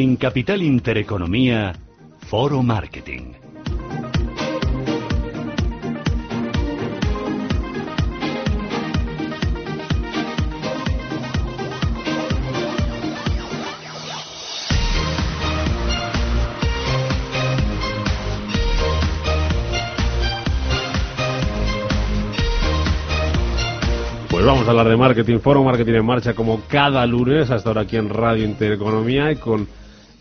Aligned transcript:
En 0.00 0.14
Capital 0.14 0.62
Intereconomía, 0.62 1.74
Foro 2.18 2.62
Marketing. 2.62 3.32
Pues 24.30 24.46
vamos 24.46 24.64
a 24.64 24.70
hablar 24.70 24.88
de 24.88 24.96
marketing, 24.96 25.40
foro 25.40 25.64
marketing 25.64 25.94
en 25.94 26.06
marcha 26.06 26.34
como 26.34 26.60
cada 26.68 27.04
lunes, 27.04 27.50
hasta 27.50 27.70
ahora 27.70 27.80
aquí 27.80 27.96
en 27.96 28.08
Radio 28.08 28.44
Intereconomía 28.44 29.32
y 29.32 29.36
con 29.36 29.66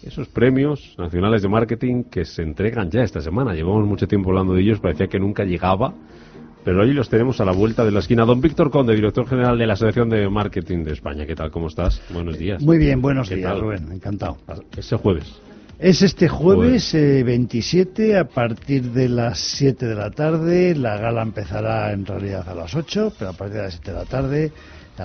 esos 0.08 0.28
premios 0.28 0.96
nacionales 0.98 1.42
de 1.42 1.50
marketing 1.50 2.04
que 2.06 2.26
se 2.26 2.42
entregan 2.42 2.90
ya 2.90 3.02
esta 3.02 3.22
semana. 3.22 3.54
Llevamos 3.54 3.86
mucho 3.86 4.08
tiempo 4.08 4.30
hablando 4.30 4.54
de 4.54 4.62
ellos, 4.62 4.80
parecía 4.80 5.08
que 5.08 5.20
nunca 5.20 5.44
llegaba, 5.44 5.94
pero 6.64 6.82
hoy 6.82 6.94
los 6.94 7.10
tenemos 7.10 7.40
a 7.40 7.46
la 7.46 7.52
vuelta 7.52 7.86
de 7.86 7.92
la 7.92 8.00
esquina. 8.00 8.26
Don 8.26 8.42
Víctor 8.42 8.72
Conde, 8.72 8.96
director 8.96 9.28
general 9.28 9.58
de 9.58 9.68
la 9.68 9.74
Asociación 9.74 10.10
de 10.10 10.30
Marketing 10.30 10.84
de 10.84 10.94
España. 10.94 11.26
¿Qué 11.26 11.36
tal? 11.36 11.52
¿Cómo 11.52 11.68
estás? 11.68 12.02
Buenos 12.10 12.38
días. 12.38 12.62
Muy 12.62 12.78
bien, 12.78 13.02
buenos 13.02 13.30
¿Qué 13.30 13.36
días, 13.36 13.52
tal? 13.52 13.62
Rubén, 13.62 13.92
encantado. 13.92 14.38
Ese 14.76 14.96
jueves. 14.98 15.34
Es 15.80 16.02
este 16.02 16.28
jueves 16.28 16.96
eh, 16.96 17.22
27 17.24 18.18
a 18.18 18.24
partir 18.28 18.92
de 18.92 19.10
las 19.10 19.38
7 19.38 19.86
de 19.86 19.96
la 19.96 20.10
tarde. 20.10 20.74
La 20.74 20.98
gala 20.98 21.22
empezará 21.22 21.92
en 21.92 22.04
realidad 22.06 22.50
a 22.50 22.56
las 22.56 22.74
8, 22.74 23.14
pero 23.20 23.30
a 23.30 23.34
partir 23.34 23.58
de 23.58 23.64
las 23.64 23.74
7 23.74 23.92
de 23.92 23.98
la 23.98 24.06
tarde 24.06 24.52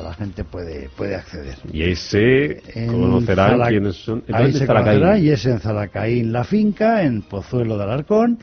la 0.00 0.14
gente 0.14 0.44
puede 0.44 0.88
puede 0.96 1.16
acceder. 1.16 1.56
Y 1.72 1.82
ahí 1.82 1.96
se 1.96 2.62
conocerán 2.86 3.50
Zala- 3.50 3.68
quiénes 3.68 3.96
son. 3.96 4.22
Ahí 4.32 4.44
¿Dónde 4.44 4.58
se 4.60 4.66
conocerá 4.66 5.18
y 5.18 5.28
es 5.30 5.44
en 5.46 5.58
Zalacaín 5.60 6.32
la 6.32 6.44
finca, 6.44 7.02
en 7.02 7.22
Pozuelo 7.22 7.76
de 7.76 7.84
Alarcón, 7.84 8.38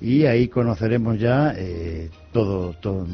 y 0.00 0.24
ahí 0.26 0.48
conoceremos 0.48 1.18
ya 1.18 1.54
eh, 1.56 2.10
todo, 2.32 2.74
todo- 2.80 3.06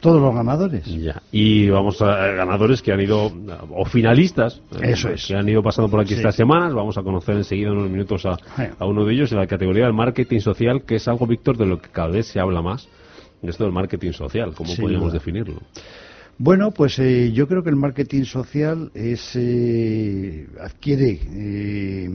todos 0.00 0.22
los 0.22 0.32
ganadores. 0.34 0.84
Ya. 0.86 1.20
Y 1.32 1.68
vamos 1.70 2.00
a 2.02 2.28
ganadores 2.28 2.82
que 2.82 2.92
han 2.92 3.00
ido, 3.00 3.32
o 3.70 3.84
finalistas, 3.84 4.62
eh, 4.80 4.90
Eso 4.92 5.08
es. 5.08 5.26
que 5.26 5.34
han 5.34 5.48
ido 5.48 5.60
pasando 5.60 5.90
por 5.90 5.98
aquí 6.00 6.10
Sí. 6.10 6.16
estas 6.20 6.36
semanas. 6.36 6.72
Vamos 6.72 6.96
a 6.98 7.02
conocer 7.02 7.34
enseguida 7.36 7.70
en 7.70 7.78
unos 7.78 7.90
minutos 7.90 8.24
a, 8.24 8.36
a 8.78 8.86
uno 8.86 9.04
de 9.04 9.12
ellos 9.14 9.32
en 9.32 9.38
la 9.38 9.46
categoría 9.48 9.84
del 9.86 9.94
marketing 9.94 10.38
social, 10.38 10.82
que 10.86 10.96
es 10.96 11.08
algo, 11.08 11.26
Víctor, 11.26 11.56
de 11.56 11.66
lo 11.66 11.80
que 11.80 11.88
cada 11.90 12.08
vez 12.10 12.26
se 12.26 12.38
habla 12.38 12.62
más. 12.62 12.88
Esto 13.42 13.64
del 13.64 13.72
marketing 13.72 14.12
social, 14.12 14.52
¿cómo 14.54 14.72
podríamos 14.76 15.12
definirlo? 15.12 15.60
Bueno, 16.38 16.70
pues 16.70 16.98
eh, 17.00 17.32
yo 17.32 17.48
creo 17.48 17.64
que 17.64 17.70
el 17.70 17.76
marketing 17.76 18.22
social 18.24 18.90
es, 18.94 19.32
eh, 19.34 20.46
adquiere 20.60 21.18
eh, 21.32 22.10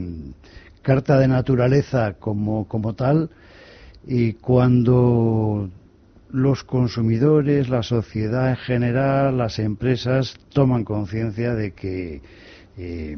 carta 0.82 1.18
de 1.18 1.28
naturaleza 1.28 2.14
como, 2.14 2.66
como 2.66 2.94
tal 2.94 3.28
y 4.06 4.34
cuando 4.34 5.68
los 6.30 6.64
consumidores, 6.64 7.68
la 7.68 7.82
sociedad 7.82 8.50
en 8.50 8.56
general, 8.56 9.36
las 9.38 9.58
empresas 9.58 10.34
toman 10.52 10.84
conciencia 10.84 11.54
de 11.54 11.72
que 11.72 12.22
eh, 12.76 13.16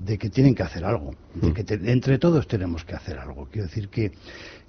de 0.00 0.18
que 0.18 0.28
tienen 0.28 0.54
que 0.54 0.62
hacer 0.64 0.84
algo, 0.84 1.12
de 1.34 1.52
que 1.52 1.64
te- 1.64 1.90
entre 1.92 2.18
todos 2.18 2.46
tenemos 2.48 2.84
que 2.84 2.94
hacer 2.94 3.18
algo. 3.18 3.46
Quiero 3.50 3.68
decir 3.68 3.88
que 3.88 4.12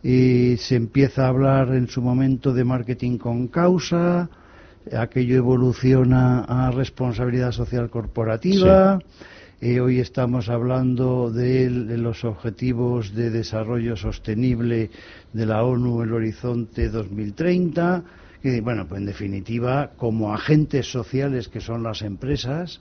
eh, 0.03 0.55
se 0.59 0.75
empieza 0.75 1.25
a 1.25 1.29
hablar 1.29 1.73
en 1.73 1.87
su 1.87 2.01
momento 2.01 2.53
de 2.53 2.63
marketing 2.63 3.17
con 3.17 3.47
causa, 3.47 4.29
aquello 4.97 5.37
evoluciona 5.37 6.41
a 6.41 6.71
responsabilidad 6.71 7.51
social 7.51 7.89
corporativa. 7.89 8.99
Eh, 9.61 9.79
hoy 9.79 9.99
estamos 9.99 10.49
hablando 10.49 11.31
de, 11.31 11.69
de 11.69 11.97
los 11.97 12.23
objetivos 12.23 13.15
de 13.15 13.29
desarrollo 13.29 13.95
sostenible 13.95 14.91
de 15.33 15.45
la 15.45 15.63
ONU, 15.63 16.03
el 16.03 16.13
horizonte 16.13 16.89
2030. 16.89 18.03
Que, 18.41 18.61
bueno, 18.61 18.85
pues 18.87 18.99
en 18.99 19.07
definitiva, 19.07 19.91
como 19.97 20.33
agentes 20.33 20.91
sociales 20.91 21.47
que 21.47 21.61
son 21.61 21.81
las 21.81 22.01
empresas, 22.01 22.79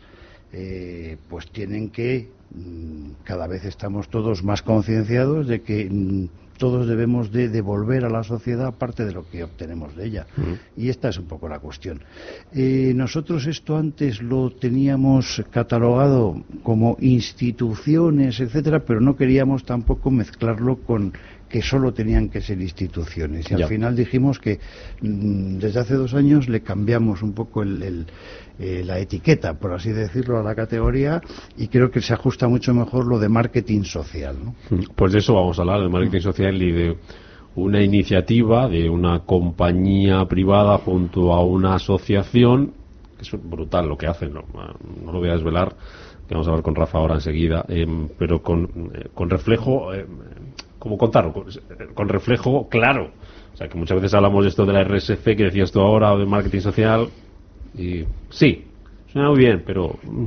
eh, 0.53 1.17
pues 1.29 1.51
tienen 1.51 1.91
que, 1.91 2.29
mm, 2.55 3.23
cada 3.25 3.47
vez 3.47 3.65
estamos 3.65 4.09
todos 4.09 4.45
más 4.45 4.63
concienciados 4.63 5.49
de 5.49 5.63
que 5.63 5.89
mm, 5.91 6.29
todos 6.59 6.87
debemos 6.87 7.33
de 7.33 7.49
devolver 7.49 8.05
a 8.05 8.11
la 8.11 8.23
sociedad 8.23 8.75
parte 8.75 9.05
de 9.05 9.13
lo 9.13 9.29
que 9.29 9.45
obtenemos 9.45 9.97
de 9.97 10.07
ella. 10.07 10.27
Y 10.77 10.89
esta 10.89 11.09
es 11.09 11.19
un 11.19 11.27
poco 11.27 11.49
la 11.49 11.59
cuestión. 11.59 12.01
Eh, 12.53 12.93
nosotros 12.95 13.47
esto 13.47 13.77
antes 13.77 14.23
lo 14.23 14.51
teníamos 14.51 15.43
catalogado 15.51 16.43
como 16.63 16.97
instituciones, 17.01 18.41
etcétera, 18.41 18.81
pero 18.81 19.01
no 19.01 19.17
queríamos 19.17 19.65
tampoco 19.65 20.11
mezclarlo 20.11 20.77
con 20.77 21.13
que 21.55 21.63
solo 21.63 21.93
tenían 21.95 22.31
que 22.31 22.41
ser 22.41 22.61
instituciones. 22.61 23.47
Y 23.49 23.51
Ya. 23.55 23.65
al 23.67 23.69
final 23.71 23.95
dijimos 23.95 24.41
que 24.41 24.59
mm, 25.01 25.59
desde 25.59 25.79
hace 25.79 25.95
dos 25.95 26.13
años 26.13 26.49
le 26.49 26.63
cambiamos 26.63 27.23
un 27.23 27.33
poco 27.33 27.63
el- 27.63 27.81
el, 27.81 28.07
eh, 28.59 28.83
la 28.85 28.99
etiqueta, 28.99 29.55
por 29.55 29.73
así 29.73 29.93
decirlo, 29.93 30.41
a 30.41 30.43
la 30.43 30.57
categoría 30.57 31.23
y 31.57 31.69
creo 31.69 31.93
que 31.93 32.01
se 32.01 32.13
ajusta 32.13 32.49
mucho 32.49 32.75
mejor 32.75 33.07
lo 33.07 33.21
de 33.21 33.29
marketing 33.29 33.85
social. 33.85 34.37
¿no? 34.45 34.55
Pues 34.97 35.13
de 35.13 35.21
eso 35.21 35.33
vamos 35.35 35.57
a 35.61 35.63
hablar, 35.63 35.79
del 35.81 35.91
marketing 35.91 36.23
social 36.23 36.61
y 36.61 36.73
de 36.73 36.97
una 37.55 37.81
iniciativa 37.81 38.69
de 38.69 38.91
una 38.91 39.21
compañía 39.21 40.25
privada 40.27 40.79
junto 40.79 41.33
a 41.33 41.45
una 41.45 41.77
asociación, 41.77 42.73
que 43.17 43.23
es 43.23 43.31
brutal 43.49 43.87
lo 43.89 43.97
que 43.97 44.09
hacen, 44.09 44.35
no, 44.35 44.43
no 45.05 45.13
lo 45.13 45.21
voy 45.21 45.29
a 45.29 45.35
desvelar, 45.35 45.77
que 46.27 46.35
vamos 46.35 46.49
a 46.49 46.51
hablar 46.51 46.65
con 46.65 46.75
Rafa 46.75 46.99
ahora 46.99 47.15
enseguida, 47.15 47.65
em, 47.69 48.09
pero 48.19 48.43
con, 48.43 48.65
eh, 48.93 49.09
con 49.15 49.31
reflejo, 49.31 49.95
em, 49.95 50.07
¿cómo 50.85 50.97
contarlo? 50.99 51.33
Con, 51.33 51.47
con 51.95 52.09
reflejo 52.09 52.69
claro. 52.69 53.11
O 53.53 53.57
sea, 53.57 53.69
que 53.69 53.77
muchas 53.79 53.97
veces 53.97 54.15
hablamos 54.15 54.45
de 54.45 54.51
esto 54.51 54.67
de 54.67 54.73
la 54.75 54.85
RSC 54.85 55.25
que 55.37 55.45
decías 55.45 55.73
tú 55.73 55.81
ahora, 55.81 56.13
o 56.13 56.19
del 56.19 56.27
marketing 56.29 56.61
social, 56.61 57.09
y 57.77 58.05
sí, 58.29 58.67
suena 59.13 59.31
muy 59.31 59.39
bien, 59.39 59.63
pero 59.65 59.97
mm, 60.03 60.25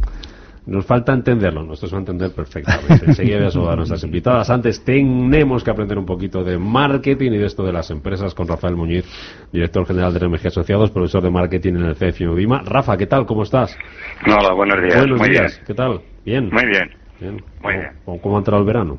nos 0.67 0.85
falta 0.85 1.13
entenderlo. 1.13 1.61
Nosotros 1.63 1.93
va 1.93 1.97
a 1.97 1.99
entender 1.99 2.31
perfectamente. 2.31 3.05
Enseguida 3.07 3.37
voy 3.37 3.47
a 3.47 3.51
saludar 3.51 3.73
a 3.73 3.75
nuestras 3.77 4.03
invitadas. 4.03 4.49
Antes 4.49 4.83
tenemos 4.83 5.63
que 5.63 5.69
aprender 5.71 5.97
un 5.97 6.05
poquito 6.05 6.43
de 6.43 6.57
marketing 6.57 7.31
y 7.33 7.37
de 7.37 7.45
esto 7.45 7.63
de 7.63 7.71
las 7.73 7.89
empresas 7.91 8.33
con 8.33 8.47
Rafael 8.47 8.75
Muñiz, 8.75 9.05
director 9.51 9.85
general 9.85 10.13
de 10.13 10.19
RMG 10.19 10.47
Asociados, 10.47 10.89
profesor 10.91 11.21
de 11.21 11.29
marketing 11.29 11.73
en 11.75 11.83
el 11.83 11.95
CEF 11.95 12.19
y 12.21 12.23
en 12.23 12.29
UDIMA. 12.31 12.63
Rafa, 12.65 12.97
¿qué 12.97 13.07
tal? 13.07 13.25
¿Cómo 13.25 13.43
estás? 13.43 13.77
Hola, 14.25 14.53
buenos 14.53 14.81
días. 14.81 14.97
Buenos 14.99 15.19
Muy 15.19 15.29
días. 15.29 15.53
bien. 15.53 15.65
¿Qué 15.67 15.73
tal? 15.73 16.01
Bien. 16.25 16.49
Muy 16.51 16.65
bien. 16.65 16.89
Bien. 17.19 17.33
Muy 17.33 17.43
¿Cómo- 17.61 17.69
bien. 17.73 17.87
¿Cómo, 18.05 18.21
cómo 18.21 18.35
ha 18.35 18.39
entrado 18.39 18.59
el 18.61 18.65
verano? 18.67 18.97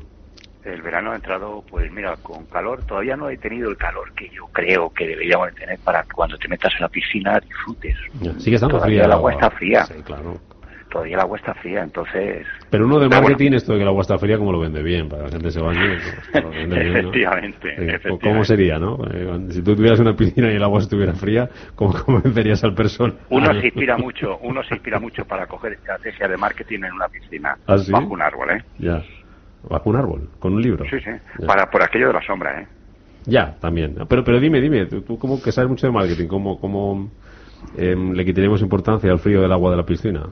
El 0.73 0.81
verano 0.81 1.11
ha 1.11 1.15
entrado, 1.15 1.63
pues 1.69 1.91
mira, 1.91 2.15
con 2.17 2.45
calor. 2.45 2.83
Todavía 2.83 3.15
no 3.15 3.29
he 3.29 3.37
tenido 3.37 3.69
el 3.69 3.77
calor 3.77 4.11
que 4.15 4.29
yo 4.29 4.45
creo 4.53 4.89
que 4.91 5.07
deberíamos 5.07 5.47
de 5.47 5.53
tener 5.53 5.79
para 5.79 6.03
que 6.03 6.09
cuando 6.15 6.37
te 6.37 6.47
metas 6.47 6.73
en 6.75 6.81
la 6.81 6.89
piscina 6.89 7.39
disfrutes. 7.39 7.95
Ya, 8.21 8.33
Sigue 8.39 8.55
estando 8.55 8.75
Todavía 8.77 8.99
fría. 8.99 9.05
el 9.05 9.11
agua 9.11 9.31
está 9.33 9.49
fría. 9.51 9.85
Sí, 9.85 9.93
claro. 10.03 10.37
Todavía 10.91 11.17
el 11.17 11.21
agua 11.21 11.37
está 11.37 11.53
fría, 11.53 11.83
entonces... 11.83 12.47
Pero 12.71 12.85
uno 12.85 12.99
de 12.99 13.07
bueno. 13.07 13.21
marketing, 13.21 13.51
esto 13.53 13.73
de 13.73 13.77
que 13.77 13.83
el 13.83 13.87
agua 13.89 14.01
está 14.01 14.17
fría, 14.17 14.39
¿cómo 14.39 14.51
lo 14.51 14.59
vende 14.59 14.81
bien? 14.81 15.07
Para 15.07 15.21
que 15.25 15.27
la 15.27 15.31
gente 15.33 15.51
se 15.51 15.61
bañe. 15.61 15.99
lo 16.41 16.49
vende 16.49 16.79
bien, 16.79 16.93
¿no? 16.93 16.99
Efectivamente, 16.99 17.67
Eh, 17.69 17.73
efectivamente. 17.75 18.27
¿Cómo 18.27 18.43
sería, 18.43 18.79
no? 18.79 18.97
Eh, 19.13 19.39
Si 19.51 19.61
tú 19.61 19.75
tuvieras 19.75 19.99
una 19.99 20.15
piscina 20.15 20.51
y 20.51 20.55
el 20.55 20.63
agua 20.63 20.79
estuviera 20.79 21.13
fría, 21.13 21.47
¿cómo 21.75 21.93
convencerías 22.05 22.63
al 22.63 22.73
personal? 22.73 23.19
Uno 23.29 23.53
se 23.53 23.65
inspira 23.67 23.97
mucho, 23.97 24.39
uno 24.41 24.63
se 24.63 24.73
inspira 24.73 24.99
mucho 24.99 25.25
para 25.25 25.45
coger 25.45 25.73
estrategia 25.73 26.27
de 26.27 26.37
marketing 26.37 26.79
en 26.83 26.93
una 26.93 27.07
piscina, 27.07 27.55
¿Ah, 27.67 27.77
sí? 27.77 27.91
bajo 27.91 28.07
un 28.07 28.21
árbol, 28.23 28.49
¿eh? 28.49 28.63
Ya. 28.79 29.03
Bajo 29.63 29.89
un 29.89 29.95
árbol, 29.95 30.29
con 30.39 30.53
un 30.53 30.61
libro. 30.61 30.85
Sí, 30.85 30.99
sí. 30.99 31.11
Ya. 31.39 31.47
Para 31.47 31.69
por 31.69 31.83
aquello 31.83 32.07
de 32.07 32.13
la 32.13 32.21
sombra, 32.21 32.61
¿eh? 32.61 32.67
Ya, 33.25 33.57
también. 33.59 33.95
Pero, 34.07 34.23
pero 34.23 34.39
dime, 34.39 34.61
dime, 34.61 34.85
tú, 34.85 35.01
tú 35.01 35.19
como 35.19 35.41
que 35.41 35.51
sabes 35.51 35.69
mucho 35.69 35.87
de 35.87 35.93
marketing, 35.93 36.27
¿cómo, 36.27 36.59
cómo 36.59 37.11
em, 37.77 38.13
le 38.13 38.25
quitaríamos 38.25 38.61
importancia 38.61 39.11
al 39.11 39.19
frío 39.19 39.41
del 39.41 39.51
agua 39.51 39.71
de 39.71 39.77
la 39.77 39.85
piscina? 39.85 40.29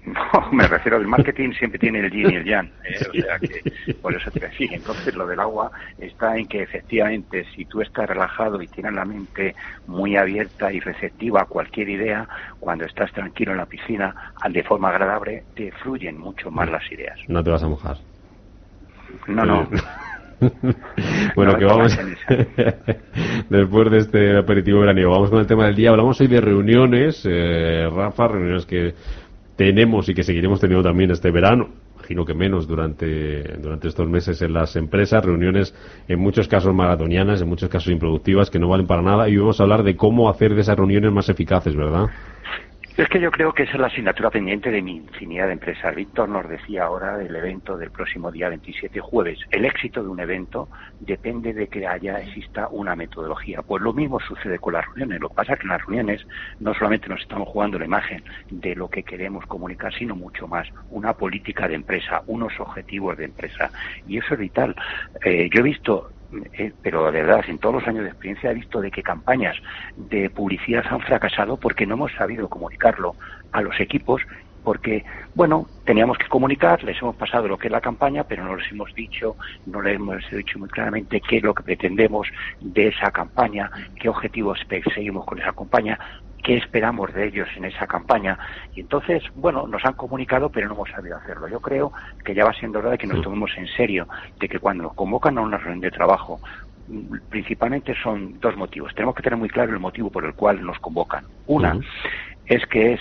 No, 0.32 0.50
me 0.50 0.66
refiero 0.66 0.96
al 0.96 1.06
marketing 1.06 1.52
siempre 1.52 1.78
tiene 1.78 2.00
el 2.00 2.10
yin 2.10 2.30
y 2.30 2.36
el 2.36 2.44
yang, 2.44 2.66
¿eh? 2.84 2.96
o 3.08 3.12
sea 3.12 3.38
que 3.38 3.94
por 4.00 4.14
eso 4.14 4.30
te 4.30 4.40
decía. 4.40 4.70
Entonces 4.72 5.14
lo 5.14 5.26
del 5.26 5.38
agua 5.38 5.70
está 5.98 6.36
en 6.36 6.46
que 6.46 6.62
efectivamente 6.62 7.44
si 7.54 7.66
tú 7.66 7.82
estás 7.82 8.08
relajado 8.08 8.62
y 8.62 8.68
tienes 8.68 8.94
la 8.94 9.04
mente 9.04 9.54
muy 9.86 10.16
abierta 10.16 10.72
y 10.72 10.80
receptiva 10.80 11.42
a 11.42 11.44
cualquier 11.44 11.90
idea, 11.90 12.26
cuando 12.58 12.86
estás 12.86 13.12
tranquilo 13.12 13.52
en 13.52 13.58
la 13.58 13.66
piscina, 13.66 14.14
de 14.48 14.62
forma 14.62 14.88
agradable, 14.88 15.44
te 15.54 15.70
fluyen 15.82 16.18
mucho 16.18 16.50
más 16.50 16.70
las 16.70 16.90
ideas. 16.90 17.18
No 17.28 17.44
te 17.44 17.50
vas 17.50 17.62
a 17.62 17.68
mojar. 17.68 17.98
No, 19.28 19.44
no. 19.44 19.68
bueno, 21.36 21.56
que 21.58 21.64
vamos 21.64 21.98
después 23.50 23.90
de 23.90 23.98
este 23.98 24.38
aperitivo 24.38 24.80
veraniego, 24.80 25.10
vamos 25.10 25.30
con 25.30 25.40
el 25.40 25.46
tema 25.46 25.66
del 25.66 25.76
día. 25.76 25.90
Hablamos 25.90 26.20
hoy 26.20 26.28
de 26.28 26.40
reuniones, 26.40 27.22
eh, 27.28 27.88
Rafa, 27.94 28.28
reuniones 28.28 28.66
que 28.66 28.94
tenemos 29.56 30.08
y 30.08 30.14
que 30.14 30.22
seguiremos 30.22 30.60
teniendo 30.60 30.82
también 30.82 31.10
este 31.10 31.30
verano. 31.30 31.68
Imagino 31.96 32.24
que 32.24 32.34
menos 32.34 32.66
durante, 32.66 33.42
durante 33.58 33.88
estos 33.88 34.08
meses 34.08 34.40
en 34.42 34.54
las 34.54 34.74
empresas, 34.74 35.24
reuniones 35.24 35.74
en 36.08 36.18
muchos 36.18 36.48
casos 36.48 36.74
maratonianas, 36.74 37.42
en 37.42 37.48
muchos 37.48 37.68
casos 37.68 37.92
improductivas, 37.92 38.50
que 38.50 38.58
no 38.58 38.68
valen 38.68 38.86
para 38.86 39.02
nada. 39.02 39.28
Y 39.28 39.36
vamos 39.36 39.60
a 39.60 39.64
hablar 39.64 39.82
de 39.82 39.96
cómo 39.96 40.30
hacer 40.30 40.54
de 40.54 40.62
esas 40.62 40.76
reuniones 40.76 41.12
más 41.12 41.28
eficaces, 41.28 41.76
¿verdad? 41.76 42.06
Es 42.96 43.08
que 43.08 43.20
yo 43.20 43.30
creo 43.30 43.52
que 43.52 43.62
esa 43.62 43.74
es 43.74 43.80
la 43.80 43.86
asignatura 43.86 44.30
pendiente 44.30 44.70
de 44.70 44.82
mi 44.82 44.96
infinidad 44.96 45.46
de 45.46 45.52
empresas. 45.52 45.94
Víctor 45.94 46.28
nos 46.28 46.48
decía 46.48 46.84
ahora 46.84 47.16
del 47.16 47.34
evento 47.34 47.78
del 47.78 47.90
próximo 47.90 48.30
día 48.30 48.48
27 48.48 49.00
jueves. 49.00 49.38
El 49.50 49.64
éxito 49.64 50.02
de 50.02 50.08
un 50.08 50.20
evento 50.20 50.68
depende 50.98 51.54
de 51.54 51.68
que 51.68 51.86
haya 51.86 52.20
exista 52.20 52.68
una 52.68 52.96
metodología. 52.96 53.62
Pues 53.62 53.82
lo 53.82 53.92
mismo 53.92 54.20
sucede 54.20 54.58
con 54.58 54.74
las 54.74 54.84
reuniones. 54.86 55.20
Lo 55.20 55.28
que 55.28 55.34
pasa 55.36 55.52
es 55.54 55.60
que 55.60 55.64
en 55.64 55.70
las 55.70 55.80
reuniones 55.86 56.26
no 56.58 56.74
solamente 56.74 57.08
nos 57.08 57.20
estamos 57.22 57.48
jugando 57.48 57.78
la 57.78 57.86
imagen 57.86 58.22
de 58.50 58.74
lo 58.74 58.88
que 58.90 59.02
queremos 59.02 59.46
comunicar, 59.46 59.94
sino 59.94 60.14
mucho 60.16 60.46
más. 60.46 60.68
Una 60.90 61.14
política 61.14 61.68
de 61.68 61.76
empresa, 61.76 62.22
unos 62.26 62.58
objetivos 62.58 63.16
de 63.16 63.26
empresa. 63.26 63.70
Y 64.06 64.18
eso 64.18 64.34
es 64.34 64.40
vital. 64.40 64.74
Eh, 65.24 65.48
yo 65.54 65.60
he 65.60 65.64
visto 65.64 66.10
eh, 66.52 66.72
pero 66.82 67.10
de 67.10 67.22
verdad, 67.22 67.44
en 67.48 67.58
todos 67.58 67.76
los 67.76 67.88
años 67.88 68.04
de 68.04 68.10
experiencia 68.10 68.50
he 68.50 68.54
visto 68.54 68.80
de 68.80 68.90
que 68.90 69.02
campañas 69.02 69.56
de 69.96 70.30
publicidad 70.30 70.84
han 70.88 71.00
fracasado 71.00 71.56
porque 71.56 71.86
no 71.86 71.94
hemos 71.94 72.12
sabido 72.12 72.48
comunicarlo 72.48 73.14
a 73.52 73.62
los 73.62 73.78
equipos 73.80 74.22
porque, 74.62 75.04
bueno, 75.34 75.66
teníamos 75.84 76.18
que 76.18 76.28
comunicar, 76.28 76.82
les 76.84 77.00
hemos 77.00 77.16
pasado 77.16 77.48
lo 77.48 77.56
que 77.56 77.68
es 77.68 77.72
la 77.72 77.80
campaña, 77.80 78.24
pero 78.24 78.44
no 78.44 78.56
les 78.56 78.70
hemos 78.70 78.94
dicho, 78.94 79.36
no 79.66 79.80
les 79.80 79.96
hemos 79.96 80.22
dicho 80.30 80.58
muy 80.58 80.68
claramente 80.68 81.20
qué 81.20 81.38
es 81.38 81.42
lo 81.42 81.54
que 81.54 81.62
pretendemos 81.62 82.28
de 82.60 82.88
esa 82.88 83.10
campaña, 83.10 83.70
qué 83.98 84.08
objetivos 84.08 84.58
seguimos 84.94 85.24
con 85.24 85.38
esa 85.38 85.52
campaña, 85.52 85.98
qué 86.42 86.56
esperamos 86.56 87.12
de 87.12 87.26
ellos 87.26 87.48
en 87.56 87.64
esa 87.64 87.86
campaña. 87.86 88.38
Y 88.74 88.80
entonces, 88.80 89.22
bueno, 89.34 89.66
nos 89.66 89.84
han 89.84 89.94
comunicado, 89.94 90.50
pero 90.50 90.68
no 90.68 90.74
hemos 90.74 90.90
sabido 90.90 91.16
hacerlo. 91.16 91.48
Yo 91.48 91.60
creo 91.60 91.92
que 92.24 92.34
ya 92.34 92.44
va 92.44 92.52
siendo 92.52 92.78
hora 92.78 92.90
de 92.90 92.98
que 92.98 93.06
nos 93.06 93.22
tomemos 93.22 93.50
en 93.56 93.66
serio, 93.68 94.08
de 94.38 94.48
que 94.48 94.58
cuando 94.58 94.84
nos 94.84 94.94
convocan 94.94 95.38
a 95.38 95.42
una 95.42 95.58
reunión 95.58 95.80
de 95.80 95.90
trabajo, 95.90 96.40
principalmente 97.28 97.94
son 98.02 98.40
dos 98.40 98.56
motivos. 98.56 98.94
Tenemos 98.94 99.14
que 99.14 99.22
tener 99.22 99.38
muy 99.38 99.48
claro 99.48 99.72
el 99.72 99.80
motivo 99.80 100.10
por 100.10 100.24
el 100.24 100.34
cual 100.34 100.64
nos 100.64 100.78
convocan. 100.78 101.24
Una 101.46 101.78
es 102.46 102.66
que 102.66 102.94
es 102.94 103.00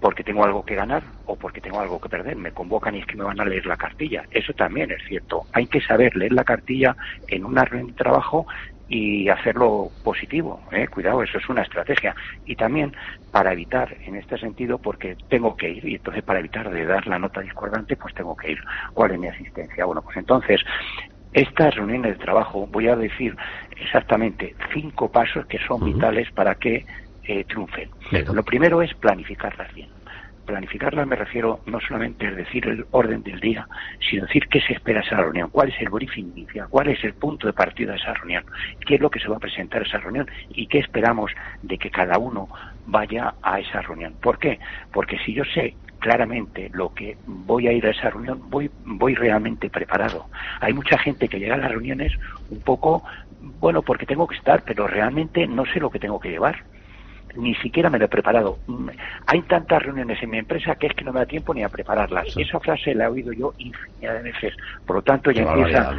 porque 0.00 0.22
tengo 0.22 0.44
algo 0.44 0.64
que 0.64 0.74
ganar 0.74 1.02
o 1.26 1.36
porque 1.36 1.60
tengo 1.60 1.80
algo 1.80 2.00
que 2.00 2.08
perder. 2.08 2.36
Me 2.36 2.52
convocan 2.52 2.94
y 2.94 3.00
es 3.00 3.06
que 3.06 3.16
me 3.16 3.24
van 3.24 3.40
a 3.40 3.44
leer 3.44 3.66
la 3.66 3.76
cartilla. 3.76 4.24
Eso 4.30 4.52
también 4.52 4.90
es 4.90 5.02
cierto. 5.08 5.42
Hay 5.52 5.66
que 5.66 5.80
saber 5.80 6.14
leer 6.16 6.32
la 6.32 6.44
cartilla 6.44 6.96
en 7.26 7.44
una 7.44 7.64
reunión 7.64 7.88
de 7.88 7.94
trabajo 8.04 8.46
y 8.88 9.28
hacerlo 9.28 9.90
positivo. 10.02 10.62
¿eh? 10.72 10.88
Cuidado, 10.88 11.22
eso 11.22 11.38
es 11.38 11.48
una 11.48 11.62
estrategia. 11.62 12.14
Y 12.46 12.56
también 12.56 12.94
para 13.30 13.52
evitar, 13.52 13.96
en 14.06 14.16
este 14.16 14.38
sentido, 14.38 14.78
porque 14.78 15.16
tengo 15.28 15.54
que 15.56 15.68
ir, 15.68 15.84
y 15.84 15.94
entonces 15.96 16.22
para 16.24 16.40
evitar 16.40 16.70
de 16.70 16.86
dar 16.86 17.06
la 17.06 17.18
nota 17.18 17.40
discordante, 17.40 17.96
pues 17.96 18.14
tengo 18.14 18.34
que 18.34 18.52
ir. 18.52 18.58
¿Cuál 18.94 19.12
es 19.12 19.18
mi 19.18 19.28
asistencia? 19.28 19.84
Bueno, 19.84 20.02
pues 20.02 20.16
entonces, 20.16 20.60
estas 21.32 21.74
reuniones 21.74 22.18
de 22.18 22.24
trabajo, 22.24 22.66
voy 22.66 22.88
a 22.88 22.96
decir 22.96 23.36
exactamente 23.76 24.54
cinco 24.72 25.12
pasos 25.12 25.46
que 25.46 25.58
son 25.58 25.84
vitales 25.84 26.30
para 26.32 26.54
que 26.54 26.86
eh, 27.24 27.44
triunfen. 27.44 27.90
Lo 28.32 28.42
primero 28.42 28.80
es 28.80 28.94
planificarlas 28.94 29.72
bien 29.74 29.88
planificarla 30.48 31.04
me 31.04 31.14
refiero 31.14 31.60
no 31.66 31.78
solamente 31.78 32.26
a 32.26 32.30
decir 32.30 32.66
el 32.66 32.86
orden 32.90 33.22
del 33.22 33.38
día, 33.38 33.68
sino 34.08 34.24
decir 34.24 34.48
qué 34.48 34.60
se 34.62 34.72
espera 34.72 35.02
esa 35.02 35.16
reunión, 35.16 35.50
cuál 35.50 35.68
es 35.68 35.80
el 35.80 35.90
briefing 35.90 36.32
inicial, 36.34 36.68
cuál 36.70 36.88
es 36.88 37.04
el 37.04 37.12
punto 37.12 37.46
de 37.46 37.52
partida 37.52 37.92
de 37.92 37.98
esa 37.98 38.14
reunión, 38.14 38.44
qué 38.86 38.94
es 38.94 39.00
lo 39.00 39.10
que 39.10 39.20
se 39.20 39.28
va 39.28 39.36
a 39.36 39.40
presentar 39.40 39.82
esa 39.82 39.98
reunión 39.98 40.26
y 40.48 40.66
qué 40.66 40.78
esperamos 40.78 41.30
de 41.62 41.76
que 41.76 41.90
cada 41.90 42.18
uno 42.18 42.48
vaya 42.86 43.34
a 43.42 43.60
esa 43.60 43.82
reunión. 43.82 44.14
¿Por 44.22 44.38
qué? 44.38 44.58
Porque 44.90 45.18
si 45.18 45.34
yo 45.34 45.44
sé 45.44 45.74
claramente 45.98 46.70
lo 46.72 46.94
que 46.94 47.18
voy 47.26 47.68
a 47.68 47.72
ir 47.72 47.86
a 47.86 47.90
esa 47.90 48.08
reunión, 48.08 48.40
voy, 48.48 48.70
voy 48.86 49.14
realmente 49.14 49.68
preparado. 49.68 50.26
Hay 50.60 50.72
mucha 50.72 50.96
gente 50.96 51.28
que 51.28 51.38
llega 51.38 51.56
a 51.56 51.58
las 51.58 51.70
reuniones 51.70 52.12
un 52.48 52.60
poco, 52.60 53.04
bueno, 53.60 53.82
porque 53.82 54.06
tengo 54.06 54.26
que 54.26 54.36
estar, 54.36 54.62
pero 54.64 54.86
realmente 54.86 55.46
no 55.46 55.66
sé 55.66 55.78
lo 55.78 55.90
que 55.90 55.98
tengo 55.98 56.18
que 56.18 56.30
llevar 56.30 56.64
ni 57.38 57.54
siquiera 57.56 57.88
me 57.88 57.98
lo 57.98 58.06
he 58.06 58.08
preparado. 58.08 58.58
Mm, 58.66 58.88
hay 59.26 59.42
tantas 59.42 59.82
reuniones 59.82 60.22
en 60.22 60.30
mi 60.30 60.38
empresa 60.38 60.74
que 60.74 60.88
es 60.88 60.94
que 60.94 61.04
no 61.04 61.12
me 61.12 61.20
da 61.20 61.26
tiempo 61.26 61.54
ni 61.54 61.62
a 61.62 61.68
prepararlas. 61.68 62.36
Esa 62.36 62.60
frase 62.60 62.94
la 62.94 63.04
he 63.04 63.08
oído 63.08 63.32
yo 63.32 63.54
infinidad 63.58 64.14
de 64.14 64.22
veces. 64.22 64.54
Por 64.84 64.96
lo 64.96 65.02
tanto, 65.02 65.30
ya 65.30 65.42
empieza... 65.42 65.94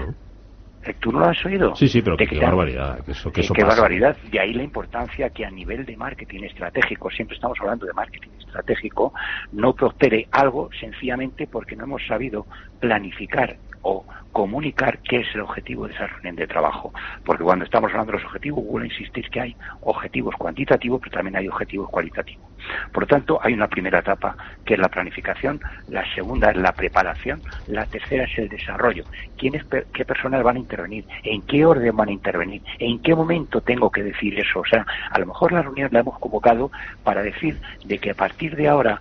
¿Eh, 0.82 0.94
¿Tú 0.98 1.12
no 1.12 1.20
lo 1.20 1.26
has 1.26 1.46
oído? 1.46 1.76
Sí, 1.76 1.90
sí, 1.90 2.02
pero 2.02 2.16
qué 2.16 2.40
barbaridad. 2.40 3.04
Que 3.04 3.12
eso, 3.12 3.32
que 3.32 3.42
qué 3.42 3.64
barbaridad. 3.66 4.16
De 4.32 4.40
ahí 4.40 4.54
la 4.54 4.64
importancia 4.64 5.30
que 5.30 5.46
a 5.46 5.52
nivel 5.52 5.86
de 5.86 5.98
marketing 5.98 6.44
estratégico, 6.44 7.10
siempre 7.10 7.36
estamos 7.36 7.58
hablando 7.60 7.86
de 7.86 7.92
marketing 7.92 8.30
estratégico, 8.40 9.14
no 9.52 9.74
prospere 9.74 10.28
algo 10.32 10.70
sencillamente 10.80 11.48
porque 11.48 11.76
no 11.76 11.84
hemos 11.84 12.06
sabido 12.08 12.46
planificar 12.80 13.58
o 13.82 14.06
comunicar 14.32 15.00
qué 15.00 15.22
es 15.22 15.28
el 15.34 15.42
objetivo 15.42 15.88
de 15.88 15.94
esa 15.94 16.08
reunión 16.08 16.36
de 16.36 16.48
trabajo. 16.48 16.94
Porque 17.26 17.44
cuando 17.44 17.66
estamos 17.66 17.92
hablando 17.92 18.12
de 18.12 18.20
los 18.20 18.26
objetivos, 18.28 18.64
vuelvo 18.64 18.84
a 18.84 18.88
insistir 18.88 19.30
que 19.30 19.42
hay 19.42 19.56
objetivos 19.82 20.36
cuantitativos, 20.36 21.00
pero 21.02 21.12
también 21.12 21.36
hay 21.36 21.48
objetivos 21.48 21.90
cualitativos. 21.90 22.46
Por 22.92 23.04
lo 23.04 23.08
tanto, 23.08 23.40
hay 23.42 23.54
una 23.54 23.68
primera 23.68 24.00
etapa 24.00 24.36
que 24.66 24.74
es 24.74 24.80
la 24.80 24.90
planificación, 24.90 25.60
la 25.88 26.04
segunda 26.14 26.52
es 26.52 26.58
la 26.58 26.74
preparación, 26.74 27.42
la 27.68 27.86
tercera 27.86 28.26
es 28.26 28.38
el 28.38 28.50
desarrollo. 28.50 29.06
¿Quiénes, 29.38 29.64
qué 29.94 30.06
personas 30.06 30.44
van 30.44 30.58
a 30.58 30.60
intervenir? 30.60 31.06
¿En 31.24 31.42
qué 31.44 31.66
orden 31.66 31.96
van 31.96 32.10
a 32.10 32.12
intervenir? 32.12 32.62
¿En 32.80 33.00
qué 33.00 33.16
momento 33.16 33.62
tengo 33.62 33.90
que 33.90 34.04
decir 34.04 34.40
eso? 34.40 34.60
O 34.60 34.66
sea, 34.66 34.86
a 35.10 35.20
lo 35.20 35.26
mejor 35.26 35.52
la 35.52 35.62
reunión 35.62 35.90
la 35.92 36.02
hemos 36.02 36.20
convocado 36.20 36.72
para 37.04 37.24
decir 37.24 37.60
de 37.86 37.98
que 37.98 38.12
a 38.12 38.16
partir 38.16 38.56
de 38.56 38.68
ahora 38.68 39.00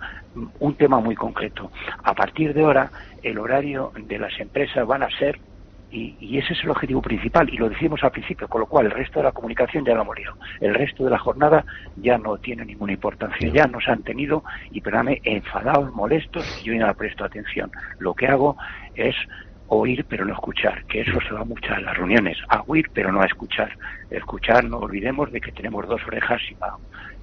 un 0.61 0.75
tema 0.75 1.01
muy 1.01 1.15
concreto. 1.15 1.71
A 2.03 2.15
partir 2.15 2.55
de 2.55 2.63
ahora, 2.63 2.91
el 3.23 3.39
horario 3.39 3.93
de 3.97 4.19
las 4.19 4.39
empresas 4.39 4.87
van 4.87 5.03
a 5.03 5.07
ser, 5.19 5.41
y, 5.91 6.39
ese 6.39 6.53
es 6.53 6.63
el 6.65 6.71
objetivo 6.71 7.01
principal, 7.01 7.49
y 7.49 7.57
lo 7.57 7.69
decimos 7.69 8.03
al 8.05 8.11
principio, 8.11 8.47
con 8.47 8.61
lo 8.61 8.67
cual 8.67 8.87
el 8.87 8.93
resto 8.93 9.21
de 9.21 9.25
la 9.25 9.33
comunicación 9.33 9.85
ya 9.85 9.95
lo 9.95 10.03
hemos 10.03 10.17
liado. 10.17 10.37
El 10.61 10.75
resto 10.75 11.05
de 11.05 11.11
la 11.11 11.19
jornada 11.19 11.65
ya 11.97 12.19
no 12.19 12.37
tiene 12.37 12.65
ninguna 12.65 12.93
importancia, 12.93 13.49
ya 13.49 13.67
nos 13.67 13.89
han 13.89 14.03
tenido, 14.03 14.45
y 14.71 14.81
perdóname, 14.81 15.21
enfadados, 15.25 15.93
molestos, 15.95 16.45
y 16.63 16.67
yo 16.67 16.75
no 16.75 16.95
presto 16.95 17.25
atención. 17.25 17.71
Lo 17.99 18.15
que 18.15 18.27
hago 18.27 18.57
es 18.95 19.17
oír 19.69 20.05
pero 20.09 20.25
no 20.25 20.33
escuchar, 20.33 20.85
que 20.87 21.03
eso 21.03 21.19
se 21.21 21.35
va 21.35 21.45
mucho 21.45 21.73
a 21.73 21.81
las 21.81 21.97
reuniones, 21.97 22.39
a 22.49 22.63
oír 22.67 22.87
pero 22.93 23.13
no 23.13 23.21
a 23.21 23.27
escuchar. 23.27 23.77
Escuchar, 24.11 24.65
no 24.65 24.79
olvidemos 24.79 25.31
de 25.31 25.41
que 25.41 25.53
tenemos 25.53 25.87
dos 25.87 26.01
orejas 26.07 26.41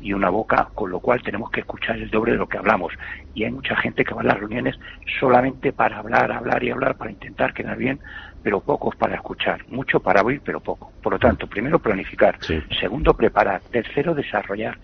y 0.01 0.13
una 0.13 0.29
boca, 0.29 0.69
con 0.75 0.91
lo 0.91 0.99
cual 0.99 1.21
tenemos 1.23 1.49
que 1.49 1.61
escuchar 1.61 1.97
el 1.97 2.09
doble 2.09 2.33
de 2.33 2.37
lo 2.37 2.47
que 2.47 2.57
hablamos. 2.57 2.93
Y 3.33 3.43
hay 3.43 3.51
mucha 3.51 3.75
gente 3.77 4.03
que 4.03 4.13
va 4.13 4.21
a 4.21 4.25
las 4.25 4.39
reuniones 4.39 4.75
solamente 5.19 5.73
para 5.73 5.97
hablar, 5.97 6.31
hablar 6.31 6.63
y 6.63 6.69
hablar, 6.69 6.95
para 6.95 7.11
intentar 7.11 7.53
quedar 7.53 7.77
bien, 7.77 7.99
pero 8.43 8.61
pocos 8.61 8.95
para 8.95 9.15
escuchar. 9.15 9.65
Mucho 9.69 9.99
para 9.99 10.21
oír, 10.21 10.41
pero 10.43 10.59
poco. 10.59 10.91
Por 11.01 11.13
lo 11.13 11.19
tanto, 11.19 11.47
primero 11.47 11.79
planificar. 11.79 12.37
Segundo, 12.79 13.15
preparar. 13.15 13.61
Tercero, 13.71 14.13
desarrollar 14.13 14.77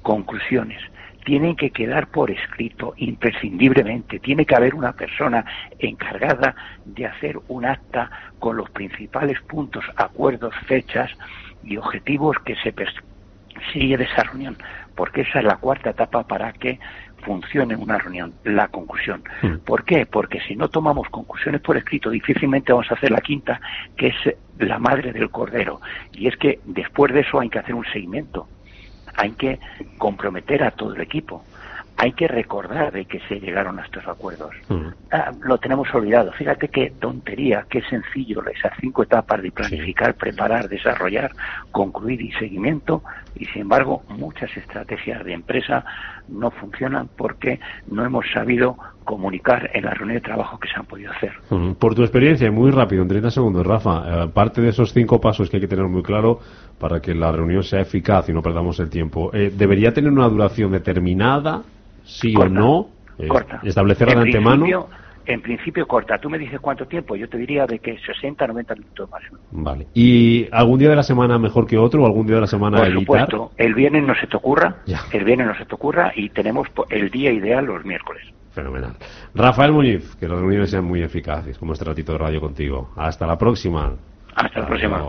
conclusiones 0.00 0.80
tienen 1.24 1.56
que 1.56 1.70
quedar 1.70 2.08
por 2.08 2.30
escrito 2.30 2.94
imprescindiblemente. 2.96 4.18
Tiene 4.18 4.44
que 4.44 4.54
haber 4.54 4.74
una 4.74 4.92
persona 4.92 5.44
encargada 5.78 6.54
de 6.84 7.06
hacer 7.06 7.38
un 7.48 7.64
acta 7.64 8.10
con 8.38 8.56
los 8.56 8.70
principales 8.70 9.40
puntos, 9.42 9.84
acuerdos, 9.96 10.54
fechas 10.66 11.10
y 11.62 11.76
objetivos 11.76 12.36
que 12.44 12.56
se 12.56 12.72
persigue 12.72 13.96
de 13.96 14.04
esa 14.04 14.24
reunión, 14.24 14.56
porque 14.96 15.22
esa 15.22 15.38
es 15.38 15.44
la 15.44 15.56
cuarta 15.56 15.90
etapa 15.90 16.26
para 16.26 16.52
que 16.52 16.80
funcione 17.24 17.76
una 17.76 17.98
reunión, 17.98 18.34
la 18.42 18.66
conclusión. 18.68 19.22
Mm. 19.42 19.58
¿Por 19.58 19.84
qué? 19.84 20.06
Porque 20.06 20.40
si 20.40 20.56
no 20.56 20.68
tomamos 20.68 21.08
conclusiones 21.08 21.60
por 21.60 21.76
escrito, 21.76 22.10
difícilmente 22.10 22.72
vamos 22.72 22.90
a 22.90 22.94
hacer 22.94 23.12
la 23.12 23.20
quinta, 23.20 23.60
que 23.96 24.08
es 24.08 24.16
la 24.58 24.80
madre 24.80 25.12
del 25.12 25.30
cordero. 25.30 25.80
Y 26.12 26.26
es 26.26 26.36
que 26.36 26.58
después 26.64 27.12
de 27.12 27.20
eso 27.20 27.38
hay 27.38 27.48
que 27.48 27.60
hacer 27.60 27.76
un 27.76 27.84
seguimiento 27.84 28.48
hay 29.14 29.32
que 29.32 29.58
comprometer 29.98 30.62
a 30.62 30.70
todo 30.70 30.94
el 30.94 31.00
equipo. 31.00 31.44
hay 31.96 32.12
que 32.12 32.26
recordar 32.26 32.90
de 32.90 33.04
que 33.04 33.20
se 33.28 33.38
llegaron 33.38 33.78
a 33.78 33.82
estos 33.82 34.06
acuerdos. 34.08 34.52
Ah, 35.12 35.30
lo 35.42 35.58
tenemos 35.58 35.94
olvidado. 35.94 36.32
Fíjate 36.32 36.68
qué 36.68 36.90
tontería, 36.98 37.66
qué 37.70 37.80
sencillo 37.82 38.42
esas 38.46 38.72
cinco 38.80 39.04
etapas 39.04 39.40
de 39.42 39.52
planificar, 39.52 40.14
preparar, 40.14 40.68
desarrollar, 40.68 41.30
concluir 41.70 42.20
y 42.20 42.32
seguimiento. 42.32 43.04
Y 43.34 43.46
sin 43.46 43.62
embargo, 43.62 44.02
muchas 44.08 44.54
estrategias 44.56 45.24
de 45.24 45.32
empresa 45.32 45.84
no 46.28 46.50
funcionan 46.50 47.08
porque 47.16 47.60
no 47.90 48.04
hemos 48.04 48.24
sabido 48.32 48.76
comunicar 49.04 49.70
en 49.74 49.84
la 49.84 49.94
reunión 49.94 50.16
de 50.16 50.20
trabajo 50.20 50.58
que 50.58 50.68
se 50.68 50.74
han 50.76 50.86
podido 50.86 51.10
hacer. 51.12 51.32
Por 51.78 51.94
tu 51.94 52.02
experiencia, 52.02 52.50
muy 52.50 52.70
rápido, 52.70 53.02
en 53.02 53.08
30 53.08 53.30
segundos, 53.30 53.66
Rafa, 53.66 54.24
eh, 54.24 54.28
parte 54.28 54.60
de 54.60 54.68
esos 54.68 54.92
cinco 54.92 55.20
pasos 55.20 55.50
que 55.50 55.56
hay 55.56 55.60
que 55.62 55.68
tener 55.68 55.86
muy 55.86 56.02
claro 56.02 56.40
para 56.78 57.00
que 57.00 57.14
la 57.14 57.32
reunión 57.32 57.62
sea 57.62 57.80
eficaz 57.80 58.28
y 58.28 58.32
no 58.32 58.42
perdamos 58.42 58.78
el 58.80 58.90
tiempo, 58.90 59.30
eh, 59.32 59.52
¿debería 59.54 59.92
tener 59.92 60.10
una 60.10 60.28
duración 60.28 60.72
determinada, 60.72 61.62
sí 62.04 62.34
o 62.36 62.48
no? 62.48 62.88
Eh, 63.18 63.28
corta. 63.28 63.60
¿Establecerla 63.62 64.14
de 64.14 64.20
antemano? 64.20 64.66
En 65.26 65.40
principio 65.40 65.86
corta. 65.86 66.18
Tú 66.18 66.28
me 66.28 66.38
dices 66.38 66.60
cuánto 66.60 66.86
tiempo, 66.86 67.14
yo 67.16 67.28
te 67.28 67.38
diría 67.38 67.66
de 67.66 67.78
que 67.78 67.98
60, 67.98 68.46
90 68.46 68.74
minutos 68.74 69.10
más. 69.10 69.22
Vale. 69.50 69.86
¿Y 69.94 70.48
algún 70.50 70.78
día 70.78 70.90
de 70.90 70.96
la 70.96 71.02
semana 71.02 71.38
mejor 71.38 71.66
que 71.66 71.78
otro 71.78 72.02
o 72.02 72.06
algún 72.06 72.26
día 72.26 72.36
de 72.36 72.42
la 72.42 72.46
semana 72.46 72.78
Por 72.78 72.92
supuesto. 72.92 73.52
El 73.56 73.74
viernes 73.74 74.04
no 74.04 74.14
se 74.14 74.26
te 74.26 74.36
ocurra, 74.36 74.76
el 75.12 75.24
viernes 75.24 75.46
no 75.46 75.54
se 75.56 75.64
te 75.64 75.74
ocurra 75.74 76.12
y 76.14 76.28
tenemos 76.30 76.68
el 76.90 77.10
día 77.10 77.30
ideal 77.30 77.64
los 77.64 77.84
miércoles. 77.84 78.22
Fenomenal. 78.52 78.92
Rafael 79.34 79.72
Muñiz, 79.72 80.14
que 80.16 80.28
las 80.28 80.38
reuniones 80.38 80.70
sean 80.70 80.84
muy 80.84 81.02
eficaces, 81.02 81.56
como 81.58 81.72
este 81.72 81.84
ratito 81.84 82.12
de 82.12 82.18
radio 82.18 82.40
contigo. 82.40 82.90
Hasta 82.96 83.26
la 83.26 83.38
próxima. 83.38 83.94
Hasta 84.34 84.60
la 84.60 84.66
próxima. 84.66 85.02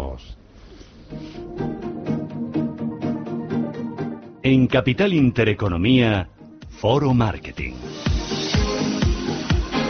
En 4.42 4.68
Capital 4.68 5.14
Intereconomía, 5.14 6.28
Foro 6.70 7.14
Marketing. 7.14 7.74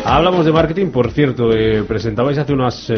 Hablamos 0.05 0.45
de 0.45 0.51
marketing, 0.51 0.87
por 0.87 1.11
cierto, 1.11 1.53
eh, 1.53 1.83
presentabais 1.87 2.37
hace 2.37 2.51
unas 2.51 2.89
eh, 2.89 2.95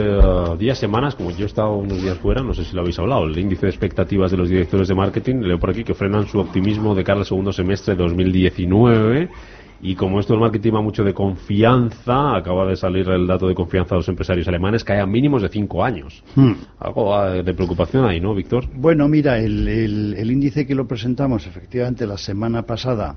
días, 0.57 0.79
semanas, 0.79 1.13
como 1.13 1.29
yo 1.29 1.43
he 1.43 1.45
estado 1.45 1.75
unos 1.75 2.01
días 2.01 2.17
fuera, 2.17 2.41
no 2.41 2.51
sé 2.53 2.65
si 2.65 2.73
lo 2.73 2.81
habéis 2.81 2.97
hablado, 2.97 3.25
el 3.25 3.37
índice 3.37 3.67
de 3.67 3.69
expectativas 3.69 4.31
de 4.31 4.37
los 4.37 4.49
directores 4.49 4.87
de 4.87 4.95
marketing, 4.95 5.35
leo 5.41 5.59
por 5.59 5.69
aquí 5.69 5.83
que 5.83 5.93
frenan 5.93 6.25
su 6.27 6.39
optimismo 6.39 6.95
de 6.95 7.03
cara 7.03 7.19
al 7.19 7.25
segundo 7.25 7.53
semestre 7.53 7.95
de 7.95 8.01
2019 8.01 9.29
y 9.81 9.93
como 9.93 10.19
esto 10.19 10.33
el 10.33 10.39
marketing 10.39 10.73
va 10.73 10.81
mucho 10.81 11.03
de 11.03 11.13
confianza, 11.13 12.35
acaba 12.35 12.65
de 12.65 12.75
salir 12.75 13.07
el 13.07 13.27
dato 13.27 13.47
de 13.47 13.53
confianza 13.53 13.93
de 13.93 13.99
los 13.99 14.09
empresarios 14.09 14.47
alemanes, 14.47 14.83
que 14.83 14.93
hay 14.93 15.05
mínimos 15.05 15.43
de 15.43 15.49
cinco 15.49 15.83
años. 15.83 16.23
Hmm. 16.35 16.53
Algo 16.79 17.15
ah, 17.15 17.29
de 17.29 17.53
preocupación 17.53 18.05
ahí, 18.05 18.19
¿no, 18.19 18.33
Víctor? 18.33 18.65
Bueno, 18.73 19.07
mira, 19.07 19.37
el, 19.37 19.67
el 20.17 20.31
índice 20.31 20.65
que 20.65 20.73
lo 20.73 20.87
presentamos 20.87 21.45
efectivamente 21.45 22.07
la 22.07 22.17
semana 22.17 22.63
pasada 22.63 23.15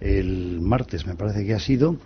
el 0.00 0.60
martes 0.60 1.06
me 1.06 1.14
parece 1.14 1.44
que 1.44 1.54
ha 1.54 1.58
sido, 1.58 1.96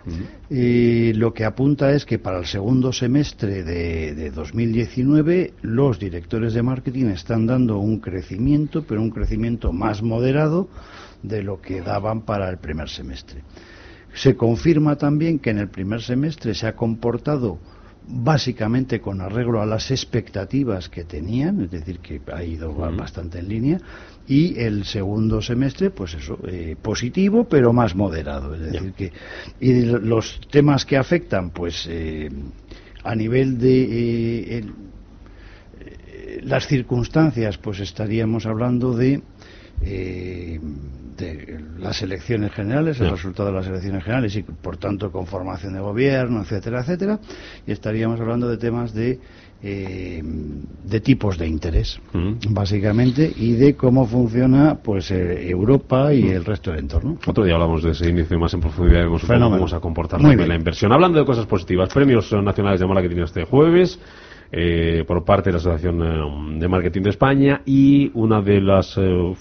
y 0.49 1.13
lo 1.13 1.33
que 1.33 1.45
apunta 1.45 1.91
es 1.91 2.05
que 2.05 2.19
para 2.19 2.39
el 2.39 2.45
segundo 2.45 2.91
semestre 2.91 3.63
de, 3.63 4.13
de, 4.13 4.31
2019 4.31 5.53
los 5.61 5.97
directores 5.97 6.53
de 6.53 6.61
marketing 6.61 7.05
están 7.05 7.45
dando 7.45 7.79
un 7.79 7.99
crecimiento, 7.99 8.83
pero 8.83 9.01
un 9.01 9.11
crecimiento 9.11 9.71
más 9.71 10.03
moderado 10.03 10.67
de 11.23 11.41
lo 11.41 11.61
que 11.61 11.81
daban 11.81 12.21
para 12.21 12.49
el 12.49 12.57
primer 12.57 12.89
semestre. 12.89 13.43
Se 14.13 14.35
confirma 14.35 14.97
también 14.97 15.39
que 15.39 15.49
en 15.49 15.59
el 15.59 15.69
primer 15.69 16.01
semestre 16.01 16.53
se 16.53 16.67
ha 16.67 16.75
comportado 16.75 17.59
básicamente 18.07 18.99
con 18.99 19.21
arreglo 19.21 19.61
a 19.61 19.65
las 19.65 19.91
expectativas 19.91 20.89
que 20.89 21.03
tenían, 21.03 21.61
es 21.61 21.71
decir, 21.71 21.99
que 21.99 22.21
ha 22.31 22.43
ido 22.43 22.73
bastante 22.73 23.39
en 23.39 23.49
línea, 23.49 23.77
y 24.27 24.59
el 24.59 24.85
segundo 24.85 25.41
semestre, 25.41 25.91
pues 25.91 26.13
eso, 26.15 26.39
eh, 26.47 26.75
positivo, 26.81 27.45
pero 27.45 27.73
más 27.73 27.95
moderado. 27.95 28.55
Es 28.55 28.71
decir, 28.71 28.93
que 28.93 29.11
y 29.59 29.85
los 29.85 30.39
temas 30.49 30.85
que 30.85 30.97
afectan, 30.97 31.51
pues 31.51 31.85
eh, 31.89 32.29
a 33.03 33.15
nivel 33.15 33.57
de 33.57 34.57
eh, 34.57 34.65
las 36.43 36.67
circunstancias, 36.67 37.57
pues 37.57 37.79
estaríamos 37.79 38.45
hablando 38.45 38.95
de 38.95 39.21
de 41.17 41.59
las 41.77 42.01
elecciones 42.01 42.51
generales, 42.53 42.99
el 42.99 43.09
resultado 43.09 43.49
de 43.49 43.55
las 43.55 43.67
elecciones 43.67 44.03
generales 44.03 44.35
y 44.35 44.43
por 44.43 44.77
tanto 44.77 45.11
con 45.11 45.25
formación 45.27 45.73
de 45.73 45.79
gobierno, 45.79 46.41
etcétera, 46.41 46.81
etcétera, 46.81 47.19
y 47.65 47.71
estaríamos 47.71 48.19
hablando 48.19 48.49
de 48.49 48.57
temas 48.57 48.93
de 48.93 49.19
eh, 49.67 50.21
de 50.21 50.99
tipos 50.99 51.39
de 51.39 51.47
interés, 51.47 51.99
mm. 52.13 52.53
básicamente, 52.53 53.31
y 53.35 53.53
de 53.53 53.75
cómo 53.75 54.05
funciona 54.05 54.77
pues 54.83 55.09
eh, 55.09 55.49
Europa 55.49 56.13
y 56.13 56.23
mm. 56.23 56.31
el 56.31 56.45
resto 56.45 56.69
del 56.69 56.81
entorno. 56.81 57.17
Otro 57.25 57.43
día 57.43 57.55
hablamos 57.55 57.81
de 57.81 57.91
ese 57.91 58.07
índice 58.07 58.37
más 58.37 58.53
en 58.53 58.59
profundidad 58.59 59.05
y 59.05 59.07
cómo 59.07 59.49
vamos 59.49 59.73
a 59.73 59.79
comportar 59.79 60.21
la 60.21 60.55
inversión. 60.55 60.91
Hablando 60.91 61.17
de 61.17 61.25
cosas 61.25 61.47
positivas, 61.47 61.91
premios 61.91 62.31
nacionales 62.31 62.79
de 62.79 62.85
Marketing 62.85 63.23
este 63.23 63.45
jueves. 63.45 63.99
Eh, 64.51 65.03
por 65.07 65.25
parte 65.25 65.49
de 65.49 65.53
la 65.53 65.57
Asociación 65.57 66.03
eh, 66.03 66.59
de 66.59 66.67
Marketing 66.67 67.01
de 67.01 67.09
España 67.09 67.61
y 67.65 68.11
una 68.13 68.41
de 68.41 68.61
las 68.61 68.95
eh, 68.97 69.33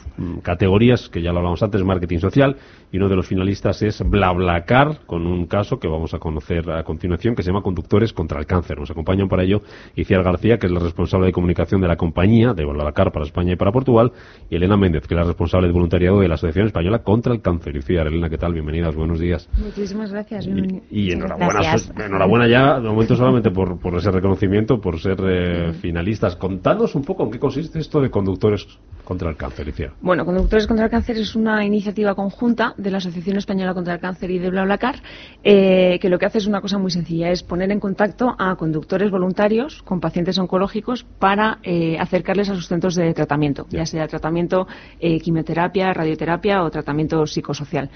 categorías, 0.43 1.09
que 1.11 1.21
ya 1.21 1.31
lo 1.31 1.39
hablamos 1.39 1.63
antes, 1.63 1.85
marketing 1.85 2.19
social, 2.19 2.57
y 2.91 2.97
uno 2.97 3.09
de 3.09 3.17
los 3.17 3.27
finalistas 3.27 3.83
es 3.83 4.03
BlaBlaCar, 4.09 5.01
con 5.05 5.27
un 5.27 5.47
caso 5.47 5.79
que 5.79 5.89
vamos 5.89 6.15
a 6.15 6.19
conocer 6.19 6.71
a 6.71 6.85
continuación, 6.85 7.35
que 7.35 7.43
se 7.43 7.51
llama 7.51 7.61
Conductores 7.61 8.13
contra 8.13 8.39
el 8.39 8.47
Cáncer. 8.47 8.79
Nos 8.79 8.91
acompañan 8.91 9.29
para 9.29 9.43
ello 9.43 9.63
Iciar 9.95 10.23
García, 10.23 10.59
que 10.59 10.67
es 10.67 10.73
la 10.73 10.81
responsable 10.81 11.27
de 11.27 11.33
comunicación 11.33 11.81
de 11.81 11.89
la 11.89 11.97
compañía 11.97 12.55
de 12.55 12.65
BlaBlaCar 12.65 13.13
para 13.13 13.27
España 13.27 13.53
y 13.53 13.57
para 13.57 13.73
Portugal, 13.73 14.13
y 14.49 14.57
Elena 14.57 14.77
Méndez, 14.77 15.07
que 15.07 15.15
es 15.15 15.21
la 15.21 15.27
responsable 15.27 15.67
de 15.67 15.73
voluntariado 15.73 16.21
de 16.21 16.29
la 16.29 16.35
Asociación 16.35 16.67
Española 16.67 17.01
contra 17.03 17.35
el 17.35 17.43
Cáncer. 17.43 17.77
Iciar, 17.77 18.07
Elena, 18.07 18.31
¿qué 18.31 18.39
tal? 18.39 18.53
Bienvenidas, 18.53 18.95
buenos 18.95 19.19
días. 19.19 19.51
Muchísimas 19.59 20.13
gracias. 20.13 20.49
Y, 20.91 21.13
enhorabuena, 21.13 21.77
enhorabuena 22.07 22.49
ya, 22.49 22.81
de 22.81 22.89
momento 22.89 23.17
solamente 23.17 23.51
por, 23.51 23.79
por 23.81 23.97
ese 23.97 24.11
reconocimiento, 24.11 24.81
por 24.81 25.04
ser 25.05 25.19
eh, 25.23 25.73
finalistas. 25.75 26.37
Contadnos 26.37 26.95
un 26.95 27.05
poco 27.05 27.25
en 27.25 27.31
qué 27.31 27.39
consiste 27.39 27.79
esto 27.79 28.01
de 28.01 28.11
Conductores 28.11 28.67
contra 29.05 29.29
el 29.29 29.37
Cáncer. 29.37 29.93
Bueno, 30.01 30.25
Conductores 30.25 30.67
contra 30.67 30.87
el 30.87 30.91
Cáncer 30.91 31.19
es 31.19 31.37
una 31.37 31.65
iniciativa 31.65 32.15
conjunta 32.15 32.75
de 32.79 32.91
la 32.91 32.99
Asociación 32.99 33.37
Española 33.37 33.75
contra 33.75 33.95
el 33.95 34.01
Cáncer 34.01 34.31
y 34.31 34.39
de 34.39 34.51
BlaBlaCar, 34.51 34.97
eh, 35.43 35.99
que 36.01 36.09
lo 36.09 36.19
que 36.19 36.27
hace 36.27 36.39
es 36.39 36.47
una 36.47 36.61
cosa 36.61 36.79
muy 36.79 36.91
sencilla, 36.91 37.31
es 37.31 37.43
poner 37.43 37.71
en 37.71 37.81
contacto 37.81 38.35
a 38.39 38.57
conductores 38.57 39.11
voluntarios 39.11 39.83
con 39.83 40.01
pacientes 40.01 40.39
oncológicos 40.39 41.05
para 41.19 41.59
eh, 41.63 41.99
acercarles 41.99 42.49
a 42.49 42.55
sus 42.55 42.67
centros 42.67 42.95
de 42.95 43.13
tratamiento, 43.13 43.67
ya 43.69 43.85
sea 43.85 44.09
tratamiento 44.09 44.67
eh, 44.99 45.21
quimioterapia, 45.21 45.93
radioterapia 45.93 46.63
o 46.63 46.71
tratamiento 46.71 47.27
psicosocial. 47.27 47.91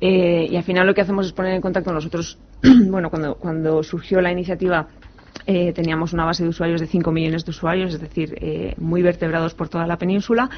y 0.00 0.56
al 0.56 0.62
final 0.62 0.86
lo 0.86 0.94
que 0.94 1.00
hacemos 1.00 1.26
es 1.26 1.32
poner 1.32 1.54
en 1.54 1.60
contacto 1.60 1.92
nosotros, 1.92 2.38
bueno, 2.88 3.10
cuando, 3.10 3.34
cuando 3.34 3.82
surgió 3.82 4.20
la 4.20 4.30
iniciativa 4.30 4.86
eh, 5.46 5.72
teníamos 5.72 6.12
una 6.12 6.24
base 6.24 6.42
de 6.42 6.48
usuarios 6.48 6.80
de 6.80 6.86
5 6.86 7.10
millones 7.12 7.44
de 7.44 7.50
usuarios, 7.50 7.94
es 7.94 8.00
decir, 8.00 8.34
eh, 8.40 8.74
muy 8.78 9.02
vertebrados 9.02 9.54
por 9.54 9.68
toda 9.68 9.86
la 9.86 9.96
península. 9.96 10.50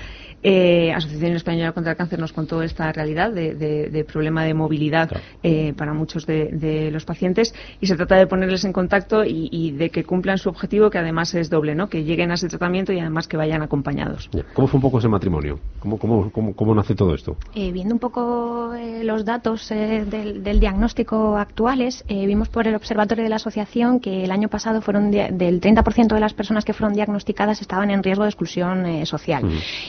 Eh, 0.43 0.93
Asociación 0.93 1.33
Española 1.33 1.73
contra 1.73 1.93
el 1.93 1.97
Cáncer 1.97 2.19
nos 2.19 2.33
contó 2.33 2.63
esta 2.63 2.93
realidad 2.93 3.33
de, 3.33 4.07
problema 4.07 4.45
de 4.45 4.53
movilidad 4.53 5.11
eh, 5.43 5.73
para 5.77 5.95
muchos 5.95 6.27
de, 6.27 6.91
los 6.93 7.05
pacientes 7.05 7.55
y 7.81 7.87
se 7.87 7.97
trata 7.97 8.17
de 8.17 8.27
ponerles 8.27 8.65
en 8.65 8.73
contacto 8.73 9.25
y, 9.25 9.73
de 9.73 9.91
que 9.91 10.05
cumplan 10.05 10.39
su 10.39 10.49
objetivo, 10.49 10.91
que 10.91 10.99
además 10.99 11.35
es 11.35 11.49
doble, 11.49 11.75
¿no? 11.75 11.89
que 11.89 12.05
lleguen 12.05 12.31
a 12.31 12.35
ese 12.35 12.49
tratamiento 12.49 12.93
y 12.93 13.01
además 13.01 13.27
que 13.27 13.37
vayan 13.37 13.63
acompañados. 13.63 14.29
¿Cómo 14.53 14.69
fue 14.69 14.79
un 14.79 14.83
poco 14.83 14.99
ese 14.99 15.09
matrimonio? 15.09 15.59
¿Cómo, 15.79 15.99
cómo, 15.99 16.31
cómo, 16.31 16.75
nace 16.75 16.95
todo 16.95 17.15
esto? 17.15 17.37
viendo 17.55 17.95
un 17.95 18.01
poco 18.01 18.75
los 19.03 19.25
datos 19.25 19.69
del, 19.69 20.43
del, 20.43 20.61
diagnóstico 20.61 21.37
actuales, 21.37 22.05
vimos 22.09 22.49
por 22.49 22.67
el 22.69 22.75
observatorio 22.75 23.25
de 23.25 23.31
la 23.31 23.37
asociación 23.37 24.01
que 24.01 24.25
el 24.25 24.31
año 24.31 24.49
pasado 24.49 24.64
fueron 24.81 25.11
del 25.11 25.61
30% 25.61 26.15
de 26.15 26.21
las 26.21 26.35
personas 26.35 26.65
que 26.65 26.73
fueron 26.73 26.95
diagnosticadas 26.95 27.61
estaban 27.61 27.91
en 27.91 28.03
riesgo 28.03 28.25
de 28.25 28.31
exclusión 28.31 28.87
eh, 28.87 29.07
social. 29.07 29.45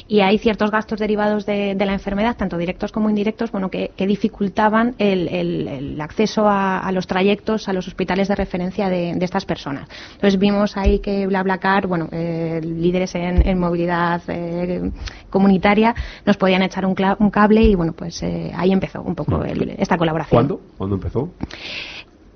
Y 0.07 0.21
hay 0.21 0.37
ciertos 0.37 0.71
gastos 0.71 0.99
derivados 0.99 1.45
de, 1.45 1.75
la 1.75 1.93
enfermedad, 1.93 2.35
tanto 2.35 2.57
directos 2.57 2.91
como 2.91 3.09
indirectos, 3.09 3.51
bueno, 3.51 3.69
que, 3.69 3.91
dificultaban 4.05 4.95
el, 4.97 5.99
acceso 5.99 6.47
a, 6.47 6.91
los 6.91 7.07
trayectos 7.07 7.67
a 7.67 7.73
los 7.73 7.87
hospitales 7.87 8.27
de 8.27 8.35
referencia 8.35 8.89
de, 8.89 9.17
estas 9.25 9.45
personas. 9.45 9.89
Entonces 10.13 10.39
vimos 10.39 10.77
ahí 10.77 10.99
que 10.99 11.25
BlaBlaCar, 11.25 11.87
bueno, 11.87 12.07
eh, 12.11 12.61
líderes 12.63 13.15
en, 13.15 13.57
movilidad 13.57 14.21
eh, 14.27 14.91
comunitaria, 15.29 15.95
nos 16.25 16.37
podían 16.37 16.61
echar 16.61 16.85
un, 16.85 16.95
cable 16.95 17.61
y 17.61 17.75
bueno, 17.75 17.93
pues 17.93 18.23
ahí 18.23 18.71
empezó 18.71 19.01
un 19.01 19.15
poco 19.15 19.43
esta 19.43 19.97
colaboración. 19.97 20.37
¿Cuándo? 20.37 20.61
¿Cuándo 20.77 20.95
empezó? 20.95 21.31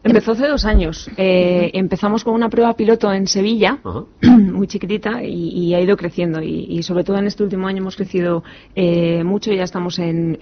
Empezó 0.04 0.32
hace 0.32 0.48
dos 0.48 0.66
años. 0.66 1.10
Eh, 1.18 1.72
empezamos 1.74 2.24
con 2.24 2.34
una 2.34 2.50
prueba 2.50 2.74
piloto 2.74 3.12
en 3.12 3.28
Sevilla, 3.28 3.80
muy 4.22 4.68
chiquitita, 4.68 5.24
y, 5.24 5.74
ha 5.74 5.82
ido 5.82 5.98
creciendo. 5.98 6.42
Y, 6.42 6.82
sobre 6.84 7.04
todo 7.04 7.18
en 7.18 7.28
este 7.28 7.44
último 7.44 7.68
año 7.68 7.80
hemos 7.80 7.96
crecido 7.96 8.44
eh, 8.76 9.24
mucho. 9.24 9.52
Ya 9.52 9.64
estamos 9.64 10.00
en, 10.00 10.38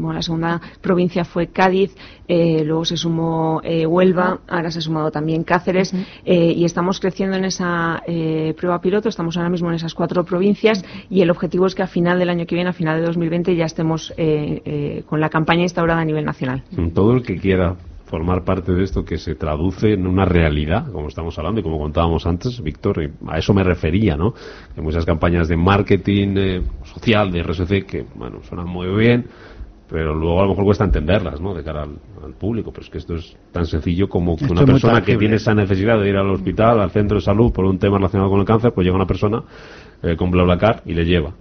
bueno, 0.00 0.14
la 0.14 0.22
segunda 0.22 0.60
provincia 0.80 1.24
fue 1.24 1.48
Cádiz, 1.48 1.94
eh, 2.26 2.62
luego 2.64 2.84
se 2.84 2.96
sumó 2.96 3.60
Huelva, 3.86 4.40
ahora 4.48 4.70
se 4.70 4.78
ha 4.78 4.82
sumado 4.82 5.10
también 5.10 5.44
Cáceres, 5.44 5.92
y 6.24 6.64
estamos 6.64 6.98
creciendo 7.00 7.36
en 7.36 7.44
esa 7.44 8.02
prueba 8.56 8.80
piloto. 8.80 9.08
Estamos 9.08 9.36
ahora 9.36 9.50
mismo 9.50 9.68
en 9.68 9.74
esas 9.74 9.94
cuatro 9.94 10.24
provincias 10.24 10.84
y 11.10 11.20
el 11.20 11.30
objetivo 11.30 11.66
es 11.66 11.74
que 11.74 11.82
a 11.82 11.86
final 11.86 12.18
del 12.18 12.30
año 12.30 12.46
que 12.46 12.54
viene, 12.54 12.70
a 12.70 12.72
final 12.72 13.00
de 13.00 13.06
2020, 13.06 13.54
ya 13.56 13.66
estemos 13.66 14.12
con 15.06 15.20
la 15.20 15.28
campaña 15.28 15.62
instaurada 15.62 16.00
a 16.00 16.04
nivel 16.04 16.24
nacional. 16.24 16.62
Todo 16.94 17.12
el 17.12 17.22
que 17.22 17.36
quiera 17.38 17.76
formar 18.06 18.44
parte 18.44 18.72
de 18.72 18.84
esto 18.84 19.04
que 19.04 19.18
se 19.18 19.34
traduce 19.34 19.92
en 19.92 20.06
una 20.06 20.24
realidad, 20.24 20.90
como 20.92 21.08
estamos 21.08 21.36
hablando 21.38 21.60
y 21.60 21.62
como 21.62 21.78
contábamos 21.78 22.24
antes, 22.26 22.62
Víctor, 22.62 23.10
a 23.26 23.38
eso 23.38 23.52
me 23.52 23.64
refería, 23.64 24.16
¿no? 24.16 24.32
Hay 24.76 24.82
muchas 24.82 25.04
campañas 25.04 25.48
de 25.48 25.56
marketing 25.56 26.34
eh, 26.36 26.62
social, 26.84 27.32
de 27.32 27.42
RSC, 27.42 27.84
que, 27.84 28.06
bueno, 28.14 28.42
suenan 28.44 28.68
muy 28.68 28.86
bien, 28.96 29.26
pero 29.88 30.14
luego 30.14 30.40
a 30.40 30.42
lo 30.44 30.50
mejor 30.50 30.64
cuesta 30.64 30.84
entenderlas, 30.84 31.40
¿no? 31.40 31.52
De 31.52 31.64
cara 31.64 31.82
al, 31.82 32.34
público, 32.38 32.70
pero 32.72 32.84
es 32.84 32.90
que 32.90 32.98
esto 32.98 33.14
es 33.14 33.36
tan 33.52 33.66
sencillo 33.66 34.08
como 34.08 34.36
que 34.36 34.46
una 34.46 34.64
persona 34.64 35.00
que 35.00 35.16
tiene 35.16 35.36
esa 35.36 35.54
necesidad 35.54 35.98
de 36.00 36.08
ir 36.08 36.16
al 36.16 36.30
hospital, 36.30 36.80
al 36.80 36.90
centro 36.90 37.18
de 37.18 37.22
salud 37.22 37.52
por 37.52 37.64
un 37.64 37.78
tema 37.78 37.98
relacionado 37.98 38.30
con 38.30 38.40
el 38.40 38.46
cáncer, 38.46 38.72
pues 38.72 38.84
llega 38.84 38.96
una 38.96 39.06
persona 39.06 39.42
eh, 40.02 40.16
con 40.16 40.30
BlaBlaCar 40.30 40.82
y 40.86 40.94
le 40.94 41.04
lleva 41.04 41.32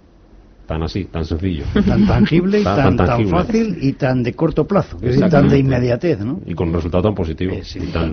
tan 0.66 0.84
así, 0.84 1.06
tan 1.06 1.26
sencillo. 1.26 1.64
Tan 1.86 2.06
tangible 2.08 2.62
y 2.62 2.64
tan, 2.64 2.98
fácil 3.30 3.78
y 3.82 3.94
tan 3.94 4.24
de 4.24 4.34
corto 4.34 4.66
plazo, 4.66 4.98
es 5.02 5.20
tan 5.30 5.48
de 5.48 5.60
inmediatez, 5.60 6.20
¿no? 6.20 6.40
Y 6.46 6.54
con 6.54 6.74
resultado 6.74 7.04
tan 7.04 7.16
positivo. 7.16 7.54
Eh, 7.54 7.64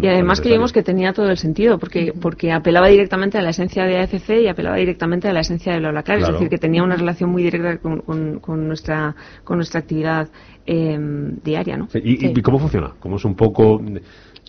y, 0.03 0.07
además 0.07 0.41
creímos 0.41 0.73
que 0.73 0.83
tenía 0.83 1.13
todo 1.13 1.31
el 1.31 1.39
sentido, 1.39 1.79
porque 1.79 2.13
porque 2.21 2.53
apelaba 2.53 2.89
directamente 2.89 3.39
a 3.39 3.43
la 3.43 3.51
esencia 3.51 3.85
de 3.85 3.99
AFC 3.99 4.43
y 4.43 4.49
apelaba 4.49 4.77
directamente 4.77 5.29
a 5.29 5.33
la 5.33 5.41
esencia 5.41 5.73
de 5.73 5.81
BlaBlaCar, 5.81 6.19
es 6.19 6.29
decir, 6.29 6.49
que 6.49 6.59
tenía 6.59 6.83
una 6.83 6.97
relación 6.97 7.31
muy 7.31 7.43
directa 7.43 7.79
con, 7.79 8.39
con, 8.41 8.69
nuestra, 8.69 9.15
con 9.45 9.57
nuestra 9.57 9.81
actividad 9.81 10.29
eh, 10.67 10.99
diaria, 11.43 11.77
¿no? 11.77 11.89
¿Y, 11.95 12.27
¿Y, 12.27 12.43
cómo 12.43 12.59
funciona? 12.59 12.93
¿Cómo 13.01 13.17
es 13.17 13.25
un 13.25 13.35
poco 13.35 13.81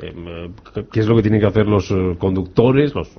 eh, 0.01 0.49
qué 0.91 1.01
es 1.01 1.07
lo 1.07 1.15
que 1.15 1.21
tienen 1.21 1.39
que 1.39 1.45
hacer 1.45 1.67
los 1.67 1.93
conductores, 2.17 2.95
los, 2.95 3.15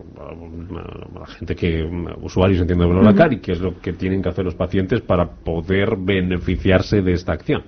la 1.15 1.27
gente 1.27 1.55
que, 1.55 1.85
usuarios 2.21 2.61
entiendo 2.61 2.85
de 2.87 2.91
BlaBlaCar, 2.91 3.33
y 3.33 3.39
qué 3.39 3.53
es 3.53 3.61
lo 3.61 3.79
que 3.81 3.93
tienen 3.93 4.21
que 4.21 4.29
hacer 4.29 4.45
los 4.45 4.57
pacientes 4.57 4.74
para 5.03 5.27
poder 5.27 5.97
beneficiarse 5.97 7.03
de 7.03 7.13
esta 7.13 7.33
acción. 7.33 7.63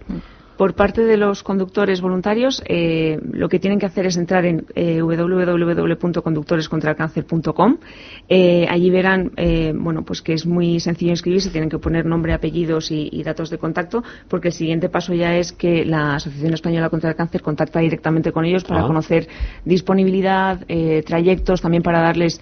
Por 0.57 0.75
parte 0.75 1.03
de 1.03 1.19
los 1.19 1.43
conductores 1.43 2.01
voluntarios, 2.01 2.63
eh, 2.67 3.19
lo 3.33 3.49
que 3.49 3.59
tienen 3.59 3.79
que 3.79 3.87
hacer 3.87 4.07
es 4.07 4.17
entrar 4.17 4.47
en 4.47 4.65
eh, 4.75 5.03
www.conductorescontralcáncer.com. 5.03 7.77
Eh, 8.29 8.67
allí 8.69 8.91
verán, 8.91 9.31
eh, 9.37 9.73
bueno, 9.77 10.03
pues 10.03 10.21
que 10.23 10.33
es 10.33 10.47
muy 10.47 10.81
sencillo 10.81 11.11
inscribirse, 11.11 11.51
tienen 11.51 11.69
que 11.69 11.79
poner 11.79 12.07
nombre, 12.07 12.33
apellidos 12.33 12.91
y, 12.91 13.23
datos 13.27 13.51
de 13.51 13.59
contacto, 13.59 14.05
porque 14.29 14.49
el 14.49 14.55
siguiente 14.55 14.89
paso 14.89 15.13
ya 15.13 15.37
es 15.37 15.53
que 15.53 15.85
la 15.85 16.15
Asociación 16.15 16.55
Española 16.55 16.89
contra 16.91 17.11
el 17.11 17.17
Cáncer 17.17 17.43
contacta 17.43 17.81
directamente 17.81 18.31
con 18.31 18.45
ellos 18.45 18.63
para 18.63 18.85
ah. 18.85 18.87
conocer 18.87 19.27
disponibilidad, 19.65 20.65
trayectos, 21.05 21.61
también 21.61 21.83
para 21.83 21.99
darles 22.01 22.41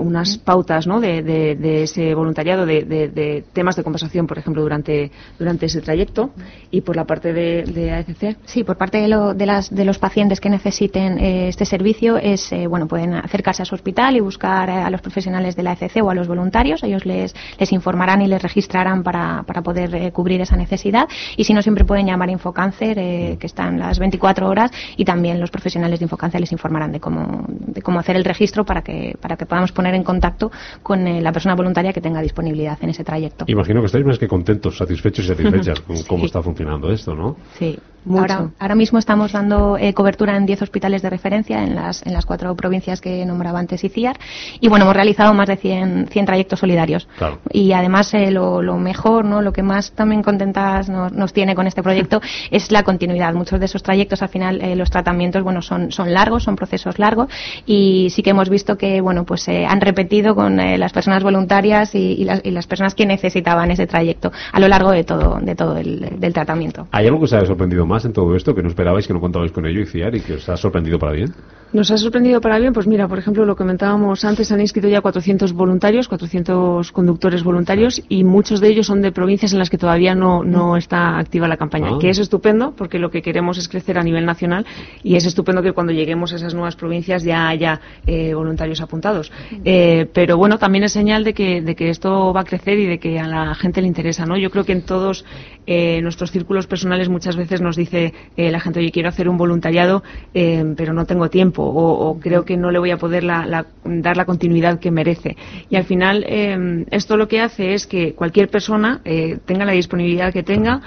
unas 0.00 0.38
pautas 0.38 0.86
¿no? 0.86 1.00
de, 1.00 1.82
ese 1.82 2.14
voluntariado, 2.14 2.64
de, 2.64 3.42
temas 3.52 3.74
de 3.74 3.82
conversación, 3.82 4.28
por 4.28 4.38
ejemplo, 4.38 4.62
durante, 4.62 5.10
durante 5.38 5.66
ese 5.66 5.80
trayecto. 5.80 6.30
Y 6.70 6.82
por 6.82 6.94
la 6.94 7.06
parte 7.06 7.32
de 7.32 7.49
de, 7.66 7.92
AFC? 7.92 8.36
Sí, 8.44 8.64
por 8.64 8.76
parte 8.76 8.98
de, 8.98 9.34
de, 9.34 9.46
las, 9.46 9.74
de 9.74 9.84
los 9.84 9.98
pacientes 9.98 10.40
que 10.40 10.50
necesiten 10.50 11.18
eh, 11.18 11.48
este 11.48 11.64
servicio 11.64 12.16
es, 12.16 12.52
eh, 12.52 12.66
bueno, 12.66 12.86
pueden 12.86 13.14
acercarse 13.14 13.62
a 13.62 13.64
su 13.64 13.74
hospital 13.74 14.16
y 14.16 14.20
buscar 14.20 14.68
eh, 14.68 14.72
a 14.72 14.90
los 14.90 15.00
profesionales 15.00 15.56
de 15.56 15.62
la 15.62 15.72
AFC 15.72 16.02
o 16.02 16.10
a 16.10 16.14
los 16.14 16.28
voluntarios. 16.28 16.82
Ellos 16.82 17.06
les, 17.06 17.34
les 17.58 17.72
informarán 17.72 18.22
y 18.22 18.26
les 18.26 18.42
registrarán 18.42 19.02
para, 19.02 19.42
para 19.44 19.62
poder 19.62 20.12
cubrir 20.12 20.40
esa 20.40 20.56
necesidad. 20.56 21.08
Y 21.36 21.44
si 21.44 21.54
no, 21.54 21.62
siempre 21.62 21.84
pueden 21.84 22.06
llamar 22.06 22.28
a 22.28 22.32
Infocáncer, 22.32 22.96
que 23.38 23.46
están 23.46 23.78
las 23.78 23.98
24 23.98 24.48
horas, 24.48 24.70
y 24.96 25.04
también 25.04 25.40
los 25.40 25.50
profesionales 25.50 26.00
de 26.00 26.04
Infocáncer 26.04 26.40
les 26.40 26.52
informarán 26.52 26.92
de 26.92 27.00
cómo, 27.00 27.44
de 27.48 27.82
cómo 27.82 27.98
hacer 27.98 28.16
el 28.16 28.24
registro 28.24 28.64
para 28.64 28.82
que, 28.82 29.16
para 29.20 29.36
que 29.36 29.46
podamos 29.46 29.72
poner 29.72 29.94
en 29.94 30.02
contacto 30.02 30.50
con 30.82 31.22
la 31.22 31.32
persona 31.32 31.54
voluntaria 31.54 31.92
que 31.92 32.00
tenga 32.00 32.20
disponibilidad 32.20 32.78
en 32.80 32.90
ese 32.90 33.04
trayecto. 33.04 33.44
Imagino 33.48 33.80
que 33.80 33.86
estáis 33.86 34.04
más 34.04 34.18
que 34.18 34.28
contentos, 34.28 34.76
satisfechos 34.76 35.24
y 35.24 35.28
satisfechas 35.28 35.80
con 35.86 36.02
cómo 36.04 36.26
está 36.26 36.42
funcionando 36.42 36.90
esto, 36.90 37.14
¿no? 37.14 37.36
Sí. 37.58 37.78
Ahora, 38.08 38.50
ahora, 38.58 38.74
mismo 38.74 38.98
estamos 38.98 39.32
dando 39.32 39.76
eh, 39.76 39.92
cobertura 39.92 40.34
en 40.34 40.46
10 40.46 40.62
hospitales 40.62 41.02
de 41.02 41.10
referencia 41.10 41.62
en 41.62 41.74
las, 41.74 42.04
en 42.06 42.14
las 42.14 42.24
cuatro 42.24 42.54
provincias 42.56 43.00
que 43.00 43.26
nombraba 43.26 43.58
antes 43.58 43.84
ICIAR. 43.84 44.16
Y 44.58 44.68
bueno, 44.68 44.86
hemos 44.86 44.96
realizado 44.96 45.34
más 45.34 45.48
de 45.48 45.56
100, 45.56 46.08
100 46.10 46.26
trayectos 46.26 46.60
solidarios. 46.60 47.06
Y 47.52 47.72
además, 47.72 48.14
eh, 48.14 48.30
lo, 48.30 48.62
lo, 48.62 48.78
mejor, 48.78 49.26
¿no? 49.26 49.42
lo 49.42 49.52
que 49.52 49.62
más 49.62 49.92
también 49.92 50.22
contentas 50.22 50.88
nos, 50.88 51.12
nos 51.12 51.32
tiene 51.34 51.54
con 51.54 51.66
este 51.66 51.82
proyecto 51.82 52.22
es 52.50 52.72
la 52.72 52.84
continuidad. 52.84 53.34
Muchos 53.34 53.60
de 53.60 53.66
esos 53.66 53.82
trayectos, 53.82 54.22
al 54.22 54.30
final, 54.30 54.62
eh, 54.62 54.76
los 54.76 54.90
tratamientos 54.90 55.42
bueno, 55.42 55.60
son, 55.60 55.92
son 55.92 56.14
largos, 56.14 56.44
son 56.44 56.56
procesos 56.56 56.98
largos. 56.98 57.28
Y 57.66 58.08
sí 58.10 58.22
que 58.22 58.30
hemos 58.30 58.48
visto 58.48 58.78
que 58.78 59.02
bueno, 59.02 59.24
pues 59.24 59.46
han 59.48 59.80
repetido 59.80 60.34
con 60.34 60.56
las 60.56 60.92
personas 60.92 61.22
voluntarias 61.22 61.94
y, 61.94 62.24
las, 62.24 62.40
y, 62.44 62.50
las, 62.50 62.66
personas 62.66 62.94
que 62.94 63.04
necesitaban 63.04 63.70
ese 63.70 63.86
trayecto 63.86 64.32
a 64.52 64.60
lo 64.60 64.68
largo 64.68 64.90
de 64.90 65.04
todo, 65.04 65.38
de 65.40 65.54
todo 65.54 65.76
el 65.76 66.18
del 66.18 66.32
tratamiento. 66.32 66.86
¿Hay 66.92 67.06
algo 67.06 67.20
que 67.20 67.26
os 67.30 67.34
haya 67.34 67.46
sorprendido 67.46 67.86
más 67.86 68.04
en 68.04 68.12
todo 68.12 68.34
esto 68.34 68.54
que 68.54 68.62
no 68.62 68.68
esperabais, 68.68 69.06
que 69.06 69.14
no 69.14 69.20
contabais 69.20 69.52
con 69.52 69.64
ello, 69.64 69.80
Iciar, 69.80 70.14
y 70.16 70.20
que 70.20 70.34
os 70.34 70.48
ha 70.48 70.56
sorprendido 70.56 70.98
para 70.98 71.12
bien? 71.12 71.32
Nos 71.72 71.92
ha 71.92 71.98
sorprendido 71.98 72.40
para 72.40 72.58
bien, 72.58 72.72
pues 72.72 72.88
mira, 72.88 73.06
por 73.06 73.18
ejemplo, 73.18 73.44
lo 73.44 73.54
comentábamos 73.54 74.24
antes, 74.24 74.50
han 74.50 74.60
inscrito 74.60 74.88
ya 74.88 75.00
400 75.00 75.52
voluntarios, 75.52 76.08
400 76.08 76.90
conductores 76.90 77.44
voluntarios, 77.44 78.02
y 78.08 78.24
muchos 78.24 78.60
de 78.60 78.68
ellos 78.68 78.86
son 78.86 79.02
de 79.02 79.12
provincias 79.12 79.52
en 79.52 79.60
las 79.60 79.70
que 79.70 79.78
todavía 79.78 80.16
no, 80.16 80.42
no 80.42 80.76
está 80.76 81.16
activa 81.16 81.46
la 81.46 81.56
campaña, 81.56 81.90
ah. 81.92 81.98
que 82.00 82.10
es 82.10 82.18
estupendo, 82.18 82.74
porque 82.76 82.98
lo 82.98 83.12
que 83.12 83.22
queremos 83.22 83.56
es 83.56 83.68
crecer 83.68 83.98
a 83.98 84.02
nivel 84.02 84.26
nacional, 84.26 84.66
y 85.04 85.14
es 85.14 85.24
estupendo 85.26 85.62
que 85.62 85.72
cuando 85.72 85.92
lleguemos 85.92 86.32
a 86.32 86.36
esas 86.36 86.54
nuevas 86.54 86.74
provincias 86.74 87.22
ya 87.22 87.46
haya 87.46 87.80
eh, 88.04 88.34
voluntarios 88.34 88.80
apuntados. 88.80 89.30
Eh, 89.64 90.08
pero 90.12 90.36
bueno, 90.36 90.58
también 90.58 90.82
es 90.82 90.92
señal 90.92 91.22
de 91.22 91.34
que, 91.34 91.62
de 91.62 91.76
que 91.76 91.90
esto 91.90 92.32
va 92.32 92.40
a 92.40 92.44
crecer 92.44 92.80
y 92.80 92.86
de 92.86 92.98
que 92.98 93.20
a 93.20 93.28
la 93.28 93.54
gente 93.54 93.80
le 93.80 93.86
interesa, 93.86 94.26
¿no? 94.26 94.36
Yo 94.36 94.50
creo 94.50 94.64
que 94.64 94.72
en 94.72 94.82
todos 94.82 95.24
eh, 95.66 96.00
nuestros 96.02 96.32
círculos 96.32 96.66
personales 96.66 97.08
muchas 97.08 97.36
veces 97.36 97.60
nos 97.60 97.76
dice 97.76 98.12
eh, 98.36 98.50
la 98.50 98.58
gente, 98.58 98.80
oye, 98.80 98.90
quiero 98.90 99.08
hacer 99.08 99.28
un 99.28 99.36
voluntariado, 99.36 100.02
eh, 100.34 100.64
pero 100.76 100.92
no 100.92 101.06
tengo 101.06 101.30
tiempo 101.30 101.59
o, 101.62 102.18
creo 102.20 102.44
que 102.44 102.56
no 102.56 102.70
le 102.70 102.78
voy 102.78 102.90
a 102.90 102.96
poder 102.96 103.24
dar 103.24 104.16
la 104.16 104.24
continuidad 104.24 104.78
que 104.78 104.90
merece. 104.90 105.36
Y 105.68 105.76
al 105.76 105.84
final, 105.84 106.24
eh, 106.26 106.84
esto 106.90 107.16
lo 107.16 107.28
que 107.28 107.40
hace 107.40 107.74
es 107.74 107.86
que 107.86 108.14
cualquier 108.14 108.48
persona, 108.48 109.00
tenga 109.44 109.64
la 109.64 109.72
disponibilidad 109.72 110.32
que 110.32 110.42
tenga, 110.42 110.80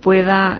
pueda 0.00 0.58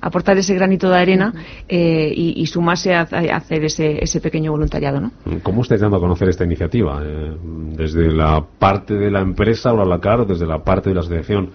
aportar 0.00 0.38
ese 0.38 0.54
granito 0.54 0.88
de 0.90 0.96
arena 0.96 1.32
y, 1.68 2.46
sumarse 2.46 2.94
a, 2.94 3.02
hacer 3.02 3.64
ese, 3.64 4.02
ese, 4.02 4.20
pequeño 4.20 4.52
voluntariado. 4.52 5.00
¿no? 5.00 5.12
¿Cómo 5.42 5.62
estáis 5.62 5.80
dando 5.80 5.96
a 5.96 6.00
conocer 6.00 6.28
esta 6.28 6.44
iniciativa? 6.44 7.02
¿Desde 7.02 8.10
la 8.10 8.44
parte 8.58 8.94
de 8.94 9.10
la 9.10 9.20
empresa, 9.20 9.72
o 9.72 9.84
la 9.84 9.96
o 9.96 10.24
desde 10.24 10.46
la 10.46 10.62
parte 10.64 10.90
de 10.90 10.94
la 10.94 11.00
asociación? 11.00 11.50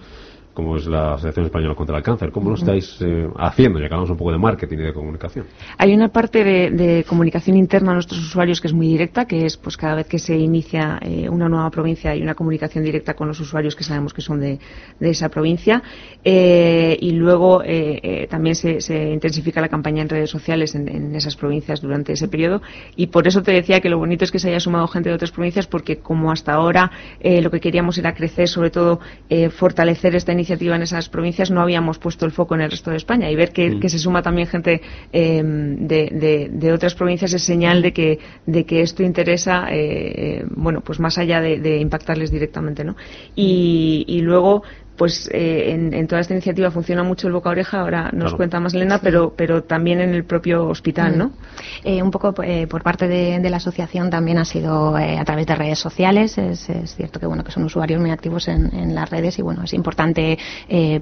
Como 0.56 0.78
es 0.78 0.86
la 0.86 1.12
Asociación 1.12 1.44
Española 1.44 1.74
contra 1.74 1.98
el 1.98 2.02
Cáncer. 2.02 2.32
¿Cómo 2.32 2.48
lo 2.48 2.56
estáis 2.56 2.96
eh, 3.02 3.28
haciendo? 3.36 3.78
Ya 3.78 3.84
hablamos 3.84 4.08
un 4.08 4.16
poco 4.16 4.32
de 4.32 4.38
marketing 4.38 4.78
y 4.78 4.82
de 4.84 4.94
comunicación. 4.94 5.44
Hay 5.76 5.92
una 5.92 6.08
parte 6.08 6.42
de, 6.42 7.04
comunicación 7.06 7.58
interna 7.58 7.90
a 7.90 7.94
nuestros 7.94 8.18
usuarios 8.20 8.62
que 8.62 8.68
es 8.68 8.72
muy 8.72 8.88
directa, 8.88 9.26
que 9.26 9.44
es 9.44 9.58
pues 9.58 9.76
cada 9.76 9.96
vez 9.96 10.06
que 10.08 10.18
se 10.18 10.34
inicia 10.34 10.98
eh, 11.02 11.28
una 11.28 11.46
nueva 11.50 11.70
provincia 11.70 12.12
hay 12.12 12.22
una 12.22 12.34
comunicación 12.34 12.84
directa 12.84 13.12
con 13.12 13.28
los 13.28 13.38
usuarios 13.38 13.76
que 13.76 13.84
sabemos 13.84 14.14
que 14.14 14.22
son 14.22 14.40
de, 14.40 14.58
esa 14.98 15.28
provincia. 15.28 15.82
Eh, 16.24 16.96
y 17.02 17.10
luego 17.10 17.62
también 18.30 18.54
se, 18.54 19.12
intensifica 19.12 19.60
la 19.60 19.68
campaña 19.68 20.00
en 20.02 20.08
redes 20.08 20.30
sociales 20.30 20.74
en, 20.74 21.14
esas 21.14 21.36
provincias 21.36 21.82
durante 21.82 22.14
ese 22.14 22.28
periodo. 22.28 22.62
Y 22.96 23.08
por 23.08 23.28
eso 23.28 23.42
te 23.42 23.52
decía 23.52 23.82
que 23.82 23.90
lo 23.90 23.98
bonito 23.98 24.24
es 24.24 24.32
que 24.32 24.38
se 24.38 24.48
haya 24.48 24.60
sumado 24.60 24.88
gente 24.88 25.10
de 25.10 25.14
otras 25.14 25.32
provincias, 25.32 25.66
porque 25.66 25.98
como 25.98 26.32
hasta 26.32 26.54
ahora 26.54 26.90
lo 27.22 27.50
que 27.50 27.60
queríamos 27.60 27.98
era 27.98 28.14
crecer, 28.14 28.48
sobre 28.48 28.70
todo 28.70 29.00
fortalecer 29.50 30.14
esta 30.14 30.32
iniciativa 30.32 30.45
iniciativa 30.46 30.76
en 30.76 30.82
esas 30.82 31.08
provincias 31.08 31.50
no 31.50 31.60
habíamos 31.60 31.98
puesto 31.98 32.24
el 32.24 32.30
foco 32.30 32.54
en 32.54 32.60
el 32.62 32.70
resto 32.70 32.90
de 32.90 32.96
España 32.96 33.30
y 33.30 33.36
ver 33.36 33.52
que, 33.52 33.70
mm. 33.70 33.88
se 33.88 33.98
suma 33.98 34.22
también 34.22 34.46
gente 34.46 34.80
em, 35.12 35.86
de, 35.86 36.72
otras 36.72 36.94
provincias 36.94 37.32
es 37.32 37.42
señal 37.42 37.82
de 37.82 37.92
que, 37.92 38.18
de 38.46 38.64
que 38.64 38.82
esto 38.82 39.02
interesa, 39.02 39.66
eh, 39.70 40.44
bueno, 40.54 40.80
pues 40.82 41.00
más 41.00 41.18
allá 41.18 41.40
de, 41.40 41.76
impactarles 41.80 42.30
directamente, 42.30 42.84
¿no? 42.84 42.96
Y, 43.34 44.20
luego 44.22 44.62
pues 44.96 45.28
eh, 45.32 45.72
en, 45.72 46.06
toda 46.06 46.20
esta 46.20 46.32
iniciativa 46.32 46.70
funciona 46.70 47.02
mucho 47.02 47.26
el 47.26 47.32
boca 47.32 47.50
oreja, 47.50 47.80
ahora 47.80 48.10
nos 48.12 48.34
cuenta 48.34 48.60
más 48.60 48.74
Elena, 48.74 49.00
pero, 49.02 49.34
pero 49.36 49.62
también 49.62 50.00
en 50.00 50.14
el 50.14 50.24
propio 50.24 50.66
hospital, 50.68 51.18
¿no? 51.18 51.32
Eh, 51.84 52.02
un 52.02 52.10
poco 52.10 52.34
eh, 52.42 52.66
por 52.66 52.82
parte 52.82 53.06
de, 53.08 53.46
la 53.46 53.58
asociación 53.58 54.10
también 54.10 54.38
ha 54.38 54.44
sido 54.44 54.96
a 54.96 55.24
través 55.24 55.46
de 55.46 55.54
redes 55.54 55.78
sociales. 55.78 56.36
Es, 56.36 56.68
cierto 56.96 57.20
que 57.20 57.26
bueno 57.26 57.44
que 57.44 57.52
son 57.52 57.62
usuarios 57.64 58.00
muy 58.00 58.10
activos 58.10 58.48
en, 58.48 58.94
las 58.94 59.10
redes 59.10 59.38
y 59.38 59.42
bueno 59.42 59.62
es 59.64 59.72
importante 59.72 60.38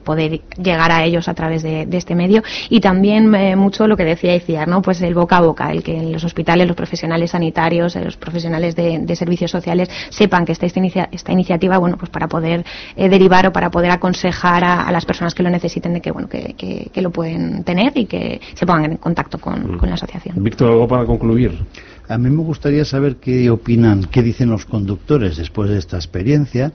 poder 0.05 0.41
llegar 0.59 0.91
a 0.91 1.05
ellos 1.05 1.29
a 1.29 1.35
través 1.35 1.63
de, 1.63 1.87
este 1.93 2.15
medio 2.15 2.43
y 2.69 2.81
también 2.81 3.31
mucho 3.57 3.87
lo 3.87 3.97
que 3.97 4.05
decía 4.05 4.35
Iciar, 4.35 4.69
¿no? 4.69 4.83
Pues 4.83 5.01
el 5.01 5.15
boca 5.15 5.39
a 5.39 5.41
boca, 5.41 5.71
el 5.71 5.83
que 5.83 5.97
en 5.97 6.13
los 6.13 6.25
hospitales 6.25 6.67
los 6.67 6.77
profesionales 6.77 7.31
sanitarios, 7.31 7.95
los 7.97 8.17
profesionales 8.17 8.77
de, 8.77 9.17
servicios 9.17 9.51
sociales 9.51 9.89
sepan 10.11 10.45
que 10.45 10.53
esta, 10.53 10.67
esta, 10.67 11.33
iniciativa, 11.33 11.79
bueno, 11.79 11.97
pues 11.97 12.11
para 12.11 12.27
poder 12.29 12.65
derivar 12.97 13.47
o 13.47 13.53
para 13.53 13.71
poder 13.71 13.84
aconsejar 13.91 14.65
a, 14.65 14.91
las 14.91 15.05
personas 15.05 15.35
que 15.35 15.43
lo 15.43 15.51
necesiten 15.51 15.95
de 15.95 16.01
que 16.01 16.11
bueno 16.11 16.29
que, 16.29 16.55
que, 16.57 17.03
lo 17.03 17.11
pueden 17.11 17.65
tener 17.65 17.93
y 17.97 18.07
que 18.07 18.41
se 18.55 18.67
pongan 18.67 18.93
en 18.93 18.97
contacto 18.97 19.39
con, 19.39 19.79
con 19.79 19.89
la 19.89 19.95
asociación. 19.97 20.43
Víctor, 20.43 20.71
algo 20.71 20.89
para 20.89 21.05
concluir. 21.05 21.59
A 22.07 22.19
mí 22.19 22.29
me 22.29 22.43
gustaría 22.43 22.85
saber 22.85 23.17
qué 23.17 23.49
opinan, 23.49 24.05
qué 24.05 24.23
dicen 24.23 24.51
los 24.51 24.67
conductores 24.67 25.39
después 25.39 25.71
de 25.71 25.79
esta 25.79 25.97
experiencia 25.97 26.73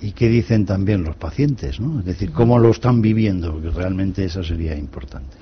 y 0.00 0.12
qué 0.12 0.28
dicen 0.28 0.66
también 0.66 1.02
los 1.02 1.16
pacientes, 1.16 1.80
¿no? 1.80 1.98
Es 1.98 2.04
decir, 2.04 2.30
cómo 2.30 2.60
lo 2.60 2.70
están 2.70 3.02
viviendo, 3.02 3.52
porque 3.52 3.70
realmente 3.70 4.24
eso 4.24 4.44
sería 4.44 4.76
importante. 4.76 5.36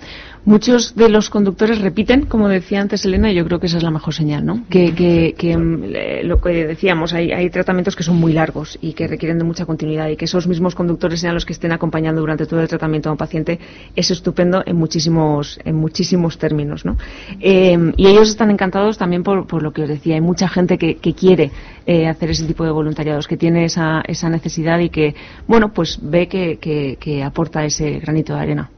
Muchos 0.47 0.95
de 0.95 1.09
los 1.09 1.29
conductores 1.29 1.81
repiten, 1.81 2.25
como 2.25 2.49
decía 2.49 2.81
antes 2.81 3.05
Elena, 3.05 3.33
y 3.33 3.35
yo 3.35 3.45
creo 3.45 3.59
que 3.59 3.67
esa 3.67 3.79
es 3.79 3.83
la 3.83 3.91
mejor 3.91 4.15
señal, 4.15 4.47
¿no? 4.47 4.63
Que, 4.71 5.35
mm, 5.59 6.25
lo 6.25 6.41
que 6.41 6.65
decíamos, 6.69 7.13
hay, 7.15 7.51
tratamientos 7.51 7.97
que 7.97 8.05
son 8.05 8.15
muy 8.21 8.33
largos 8.33 8.79
y 8.81 8.93
que 8.93 9.09
requieren 9.09 9.39
de 9.39 9.45
mucha 9.45 9.67
continuidad 9.67 10.09
y 10.09 10.17
que 10.17 10.27
esos 10.27 10.47
mismos 10.47 10.77
conductores 10.77 11.19
sean 11.19 11.35
los 11.35 11.45
que 11.45 11.53
estén 11.53 11.73
acompañando 11.73 12.21
durante 12.21 12.47
todo 12.47 12.61
el 12.61 12.69
tratamiento 12.69 13.09
a 13.09 13.13
un 13.13 13.19
paciente 13.19 13.59
es 13.97 14.13
estupendo 14.13 14.63
en 14.65 14.77
muchísimos, 14.77 15.59
en 15.65 15.75
muchísimos 15.75 16.39
términos, 16.39 16.85
¿no? 16.85 16.97
Eh, 17.41 17.77
y 17.97 18.07
ellos 18.07 18.29
están 18.29 18.53
encantados 18.53 18.99
también 18.99 19.25
por, 19.25 19.61
lo 19.61 19.73
que 19.73 19.83
os 19.83 19.89
decía, 19.89 20.15
hay 20.15 20.21
mucha 20.21 20.47
gente 20.47 20.79
que, 20.79 20.97
quiere 21.17 21.51
eh, 21.87 22.07
hacer 22.07 22.31
ese 22.31 22.47
tipo 22.47 22.63
de 22.63 22.71
voluntariados, 22.71 23.27
que 23.27 23.37
tiene 23.37 23.65
esa, 23.65 24.01
esa 24.07 24.31
necesidad 24.31 24.79
y 24.79 24.91
que, 24.91 25.17
bueno, 25.49 25.73
pues 25.73 25.99
ve 26.01 26.29
que 26.29 27.25
aporta 27.25 27.65
ese 27.65 27.99
granito 27.99 28.33
de 28.35 28.41
arena 28.41 28.71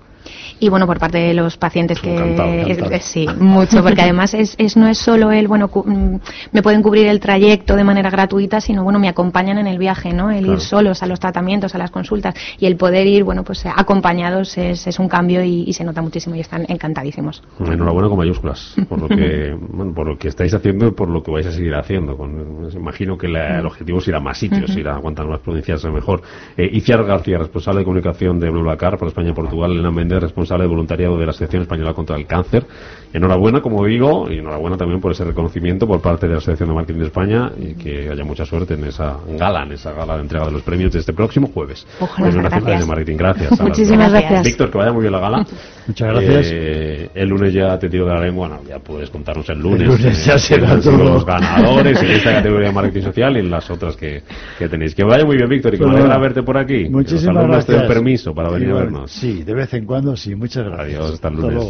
y 0.61 0.69
bueno 0.69 0.87
por 0.87 0.99
parte 0.99 1.19
de 1.19 1.35
los 1.35 1.57
pacientes 1.57 2.01
que 2.01 3.01
sí 3.01 3.27
mucho 3.39 3.83
porque 3.83 4.03
además 4.03 4.35
es, 4.35 4.55
es, 4.59 4.77
no 4.77 4.89
es 4.89 4.99
solo 4.99 5.31
el 5.33 5.49
bueno 5.49 5.71
mm, 5.73 6.17
me 6.53 6.63
pueden 6.63 6.83
cubrir 6.83 7.07
el 7.07 7.21
trayecto 7.21 7.77
de 7.77 7.85
manera 7.85 8.11
gratuita 8.11 8.61
sino 8.61 8.85
bueno 8.85 8.99
me 8.99 9.09
acompañan 9.09 9.59
en 9.59 9.67
el 9.67 9.79
viaje 9.79 10.13
no 10.13 10.31
el 10.31 10.47
ir 10.47 10.61
solos 10.61 11.03
a 11.03 11.07
los 11.07 11.21
tratamientos 11.21 11.75
a 11.75 11.79
las 11.79 11.91
consultas 11.91 12.35
y 12.59 12.67
el 12.67 12.77
poder 12.77 13.07
ir 13.07 13.25
bueno 13.25 13.45
pues 13.45 13.65
acompañados 13.67 14.59
es, 14.59 14.87
es 14.87 14.99
un 14.99 15.09
cambio 15.09 15.43
y, 15.43 15.73
se 15.73 15.85
nota 15.85 16.03
muchísimo 16.03 16.35
y 16.35 16.41
están 16.41 16.65
encantadísimos. 16.69 17.43
Enhorabuena 17.61 18.09
con 18.09 18.19
mayúsculas 18.19 18.75
por 18.89 19.01
lo 19.01 19.09
que 19.09 19.57
bueno, 19.69 19.93
por 19.95 20.09
lo 20.09 20.19
que 20.19 20.29
estáis 20.29 20.53
haciendo 20.55 20.89
y 20.89 20.91
por 20.91 21.09
lo 21.09 21.23
que 21.23 21.31
vais 21.31 21.47
a 21.47 21.53
seguir 21.53 21.75
haciendo 21.75 22.17
con, 22.17 22.69
imagino 22.75 23.17
que 23.17 23.27
el 23.27 23.67
objetivo 23.67 23.99
es 23.99 24.09
ir 24.09 24.15
a 24.15 24.21
más 24.21 24.39
sitios 24.39 24.77
ir 24.77 24.89
a 24.89 24.99
cuantas 24.99 25.27
más 25.27 25.41
provincias 25.41 25.85
mejor. 25.85 26.23
Eh, 26.57 26.69
Iciar 26.73 27.05
García 27.05 27.39
responsable 27.39 27.81
de 27.81 27.85
comunicación 27.85 28.41
de 28.41 28.51
BlaBlaCar 28.51 28.99
para 28.99 29.09
España 29.09 29.31
y 29.31 29.35
Portugal 29.35 29.73
Elena 29.73 29.91
Méndez 29.91 30.18
responsable 30.21 30.65
de 30.65 30.69
voluntariado 30.69 31.17
de 31.19 31.25
la 31.25 31.31
Asociación 31.31 31.63
Española 31.63 31.95
contra 31.95 32.17
el 32.17 32.27
Cáncer. 32.27 32.65
Enhorabuena, 33.13 33.61
como 33.61 33.85
digo, 33.87 34.31
y 34.31 34.39
enhorabuena 34.39 34.77
también 34.77 35.01
por 35.01 35.13
ese 35.13 35.25
reconocimiento 35.25 35.87
por 35.87 36.01
parte 36.01 36.27
de 36.27 36.33
la 36.33 36.39
Asociación 36.39 36.69
de 36.71 36.75
Marketing 36.75 37.01
de 37.01 37.07
España 37.07 37.51
y 37.59 37.75
que 37.75 38.11
haya 38.11 38.25
mucha 38.25 38.45
suerte 38.45 38.75
en 38.75 38.85
esa 38.85 39.17
gala, 39.39 39.63
en 39.63 39.73
esa 39.73 39.93
gala 39.93 40.17
de 40.17 40.23
entrega 40.23 40.47
de 40.47 40.53
los 40.53 40.63
premios 40.63 40.93
de 40.93 41.01
este 41.01 41.13
próximo 41.13 41.49
jueves. 41.49 41.87
Ojalá, 42.01 42.31
de 42.31 42.87
marketing. 42.87 43.17
Gracias. 43.17 43.61
Muchísimas 43.61 44.11
gracias. 44.11 44.45
Víctor, 44.45 44.71
que 44.71 44.79
vaya 44.79 44.93
muy 44.93 45.03
bien 45.03 45.13
la 45.13 45.21
gala. 45.21 45.47
Muchas 45.87 46.09
gracias. 46.09 46.51
Eh, 46.53 47.11
el 47.15 47.29
lunes 47.29 47.53
ya 47.53 47.79
te 47.79 47.89
tiro 47.89 48.07
de 48.07 48.13
la 48.13 48.21
lengua, 48.21 48.49
bueno, 48.49 48.63
ya 48.69 48.79
puedes 48.79 49.11
contarnos 49.11 49.49
el 49.49 49.59
lunes, 49.59 49.83
el 49.83 49.87
lunes 49.89 50.25
ya 50.25 50.35
eh, 50.35 50.59
los 50.59 51.25
ganadores 51.25 52.01
en 52.03 52.11
esta 52.11 52.35
categoría 52.35 52.69
de 52.69 52.75
marketing 52.75 53.03
social 53.03 53.37
y 53.37 53.41
en 53.41 53.51
las 53.51 53.71
otras 53.71 53.97
que, 53.97 54.23
que 54.59 54.69
tenéis. 54.69 54.95
Que 54.95 55.03
vaya 55.05 55.25
muy 55.25 55.37
bien, 55.37 55.49
Víctor, 55.49 55.75
y 55.75 55.79
que 55.79 55.87
me 55.87 55.93
alegra 55.93 56.19
verte 56.19 56.43
por 56.43 56.57
aquí. 56.57 56.89
Muchísimas 56.89 57.47
gracias. 57.47 57.85
permiso 57.89 58.35
para 58.35 58.51
venir 58.51 58.71
a 58.71 58.75
vernos. 58.75 59.11
Sí, 59.11 59.43
de 59.43 59.55
vez 59.55 59.73
en 59.75 59.87
cuando 59.87 60.08
sí. 60.17 60.35
Muchas 60.35 60.65
gracias. 60.65 60.87
Adiós, 60.89 61.15
hasta 61.15 61.29
el 61.29 61.35
lunes. 61.35 61.65